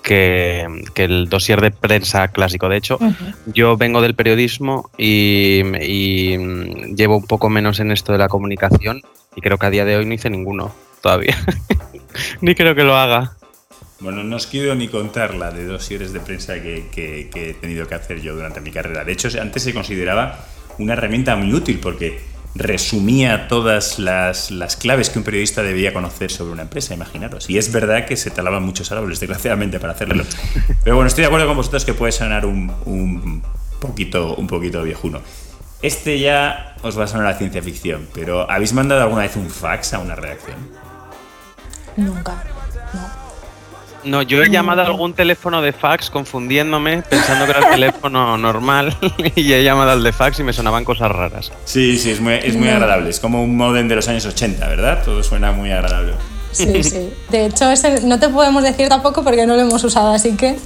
que, 0.01 0.65
el 0.95 1.29
dossier 1.29 1.61
de 1.61 1.69
prensa 1.69 2.27
clásico. 2.29 2.69
De 2.69 2.77
hecho, 2.77 2.97
yo 3.45 3.77
vengo 3.77 4.01
del 4.01 4.15
periodismo 4.15 4.89
y, 4.97 5.61
llevo 6.95 7.17
un 7.17 7.27
poco 7.27 7.49
menos 7.49 7.79
en 7.79 7.91
esto 7.91 8.13
de 8.13 8.17
la 8.17 8.29
comunicación 8.29 9.03
y 9.35 9.41
creo 9.41 9.59
que 9.59 9.67
a 9.67 9.69
día 9.69 9.85
de 9.85 9.97
hoy 9.97 10.07
no 10.07 10.15
hice 10.15 10.31
ninguno 10.31 10.73
todavía. 11.03 11.37
ni 12.41 12.55
creo 12.55 12.73
que 12.73 12.83
lo 12.83 12.95
haga. 12.95 13.37
Bueno, 13.99 14.23
no 14.23 14.37
os 14.37 14.47
quiero 14.47 14.73
ni 14.73 14.87
contar 14.87 15.35
la 15.35 15.51
de 15.51 15.65
dosieres 15.65 16.13
de 16.13 16.19
prensa 16.19 16.55
que, 16.55 16.87
que, 16.91 17.29
he 17.35 17.53
tenido 17.53 17.87
que 17.87 17.93
hacer 17.93 18.21
yo 18.21 18.33
durante 18.33 18.59
mi 18.59 18.71
carrera. 18.71 19.05
De 19.05 19.11
hecho, 19.11 19.29
antes 19.39 19.61
se 19.61 19.73
consideraba 19.75 20.39
una 20.79 20.93
herramienta 20.93 21.35
muy 21.35 21.53
útil 21.53 21.79
porque 21.79 22.30
resumía 22.55 23.47
todas 23.47 23.99
las, 23.99 24.49
claves 24.79 25.09
que 25.09 25.19
un 25.19 25.25
periodista 25.25 25.63
debía 25.63 25.93
conocer 25.93 26.31
sobre 26.31 26.51
una 26.51 26.63
empresa, 26.63 26.93
imaginaros. 26.93 27.49
Y 27.49 27.57
es 27.57 27.71
verdad 27.71 28.05
que 28.05 28.17
se 28.17 28.31
talaban 28.31 28.63
muchos 28.63 28.91
árboles, 28.91 29.19
desgraciadamente, 29.19 29.79
para 29.79 29.93
hacerlo. 29.93 30.23
Pero 30.83 30.95
bueno, 30.95 31.07
estoy 31.07 31.23
de 31.23 31.27
acuerdo 31.27 31.47
con 31.47 31.57
vosotros 31.57 31.85
que 31.85 31.93
puede 31.93 32.11
sonar 32.11 32.45
un, 32.45 32.71
un, 32.85 33.43
poquito, 33.79 34.35
un 34.35 34.47
poquito 34.47 34.83
viejuno. 34.83 35.21
Este 35.81 36.19
ya 36.19 36.75
os 36.83 36.97
va 36.99 37.05
a 37.05 37.07
sonar 37.07 37.27
a 37.27 37.37
ciencia 37.37 37.61
ficción, 37.61 38.07
pero 38.13 38.49
¿habéis 38.49 38.73
mandado 38.73 39.01
alguna 39.01 39.23
vez 39.23 39.35
un 39.35 39.49
fax 39.49 39.93
a 39.93 39.99
una 39.99 40.15
redacción? 40.15 40.57
Nunca, 41.97 42.43
no. 42.93 43.20
No, 44.03 44.21
yo 44.21 44.41
he 44.41 44.49
llamado 44.49 44.81
a 44.81 44.85
algún 44.85 45.13
teléfono 45.13 45.61
de 45.61 45.73
fax 45.73 46.09
confundiéndome, 46.09 47.03
pensando 47.03 47.45
que 47.45 47.51
era 47.51 47.59
el 47.59 47.69
teléfono 47.71 48.37
normal 48.37 48.97
y 49.35 49.53
he 49.53 49.63
llamado 49.63 49.91
al 49.91 50.03
de 50.03 50.11
fax 50.11 50.39
y 50.39 50.43
me 50.43 50.53
sonaban 50.53 50.83
cosas 50.83 51.11
raras. 51.11 51.51
Sí, 51.65 51.97
sí, 51.97 52.11
es 52.11 52.21
muy, 52.21 52.33
es 52.33 52.55
muy 52.55 52.69
agradable. 52.69 53.09
Es 53.09 53.19
como 53.19 53.43
un 53.43 53.55
modem 53.55 53.87
de 53.87 53.95
los 53.95 54.07
años 54.07 54.25
80, 54.25 54.67
¿verdad? 54.67 55.03
Todo 55.03 55.21
suena 55.23 55.51
muy 55.51 55.71
agradable. 55.71 56.13
Sí, 56.51 56.83
sí. 56.83 57.13
De 57.29 57.45
hecho, 57.45 57.69
ese 57.71 58.01
no 58.05 58.19
te 58.19 58.27
podemos 58.27 58.63
decir 58.63 58.89
tampoco 58.89 59.23
porque 59.23 59.45
no 59.45 59.55
lo 59.55 59.61
hemos 59.61 59.83
usado, 59.83 60.11
así 60.11 60.35
que 60.35 60.57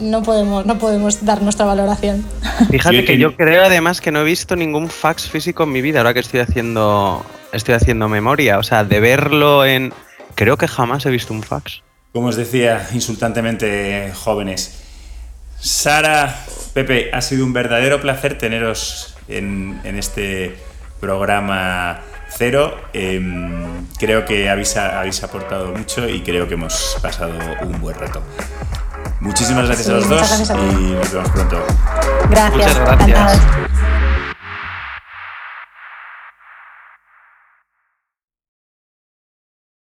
no 0.00 0.22
podemos, 0.22 0.66
no 0.66 0.78
podemos 0.78 1.24
dar 1.24 1.40
nuestra 1.40 1.64
valoración. 1.64 2.24
Fíjate 2.70 3.04
que 3.04 3.16
yo 3.16 3.34
creo 3.34 3.64
además 3.64 4.00
que 4.00 4.10
no 4.10 4.20
he 4.20 4.24
visto 4.24 4.56
ningún 4.56 4.90
fax 4.90 5.28
físico 5.28 5.62
en 5.62 5.72
mi 5.72 5.80
vida, 5.80 6.00
ahora 6.00 6.12
que 6.12 6.20
estoy 6.20 6.40
haciendo, 6.40 7.24
estoy 7.52 7.74
haciendo 7.74 8.08
memoria. 8.08 8.58
O 8.58 8.62
sea, 8.62 8.84
de 8.84 9.00
verlo 9.00 9.64
en... 9.64 9.92
Creo 10.34 10.56
que 10.56 10.68
jamás 10.68 11.06
he 11.06 11.10
visto 11.10 11.32
un 11.32 11.42
fax 11.42 11.83
como 12.14 12.28
os 12.28 12.36
decía 12.36 12.86
insultantemente, 12.94 14.12
jóvenes. 14.14 14.78
Sara, 15.58 16.32
Pepe, 16.72 17.10
ha 17.12 17.20
sido 17.20 17.44
un 17.44 17.52
verdadero 17.52 18.00
placer 18.00 18.38
teneros 18.38 19.16
en, 19.26 19.80
este 19.84 20.56
programa 21.00 22.02
cero. 22.30 22.78
Em, 22.92 23.88
creo 23.98 24.24
que 24.24 24.48
habéis, 24.48 24.76
habéis 24.76 25.24
aportado 25.24 25.72
mucho 25.72 26.08
y 26.08 26.22
creo 26.22 26.46
que 26.46 26.54
hemos 26.54 26.96
pasado 27.02 27.34
un 27.62 27.80
buen 27.80 27.98
rato. 27.98 28.22
Muchísimas 29.18 29.66
gracias 29.66 29.88
a 29.88 29.92
los 29.94 30.08
dos 30.08 30.40
y 30.50 30.92
nos 30.92 31.12
vemos 31.12 31.30
pronto. 31.30 31.66
Gracias. 32.30 32.78
Muchas 32.78 33.06
gracias. 33.08 33.40